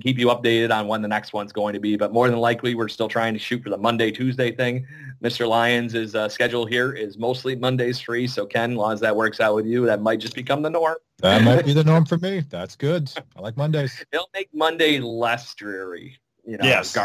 [0.00, 1.96] keep you updated on when the next one's going to be.
[1.96, 4.86] But more than likely, we're still trying to shoot for the Monday, Tuesday thing.
[5.22, 5.48] Mr.
[5.48, 8.26] Lyons' uh, schedule here is mostly Mondays free.
[8.26, 10.70] So Ken, as long as that works out with you, that might just become the
[10.70, 10.96] norm.
[11.18, 12.44] That might be the norm for me.
[12.48, 13.10] That's good.
[13.36, 14.04] I like Mondays.
[14.12, 16.18] It'll make Monday less dreary.
[16.44, 16.96] You know, yes.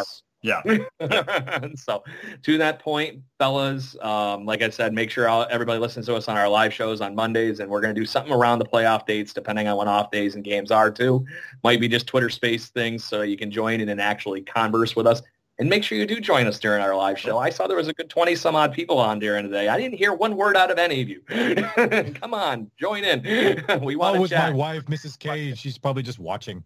[0.44, 0.62] Yeah.
[1.76, 2.04] so
[2.44, 6.28] to that point, fellas, um, like I said, make sure all, everybody listens to us
[6.28, 9.06] on our live shows on Mondays, and we're going to do something around the playoff
[9.06, 11.26] dates, depending on when off days and games are too.
[11.64, 15.06] Might be just Twitter space things, so you can join in and actually converse with
[15.06, 15.22] us.
[15.60, 17.38] And make sure you do join us during our live show.
[17.38, 19.68] I saw there was a good 20 some odd people on during the day.
[19.68, 21.22] I didn't hear one word out of any of you.
[22.20, 23.64] Come on, join in.
[23.84, 24.50] we want to with chat.
[24.50, 25.20] my wife, Mrs.
[25.20, 25.54] K.
[25.54, 26.64] She's probably just watching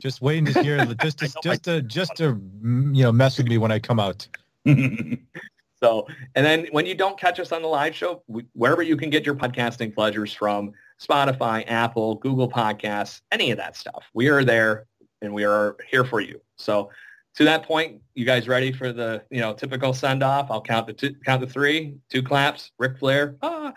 [0.00, 3.58] just waiting to hear just to, just to just to you know mess with me
[3.58, 4.26] when I come out.
[4.66, 8.22] so, and then when you don't catch us on the live show,
[8.52, 13.76] wherever you can get your podcasting pleasures from, Spotify, Apple, Google Podcasts, any of that
[13.76, 14.86] stuff, we are there
[15.22, 16.40] and we are here for you.
[16.56, 16.90] So,
[17.36, 20.50] to that point, you guys ready for the you know typical send off?
[20.50, 23.36] I'll count the two, count the three, two claps, Ric Flair.
[23.42, 23.72] Ah.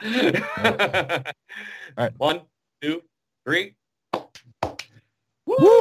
[1.97, 2.41] All right, one,
[2.81, 3.03] two,
[3.45, 3.75] three.
[5.45, 5.80] Woo!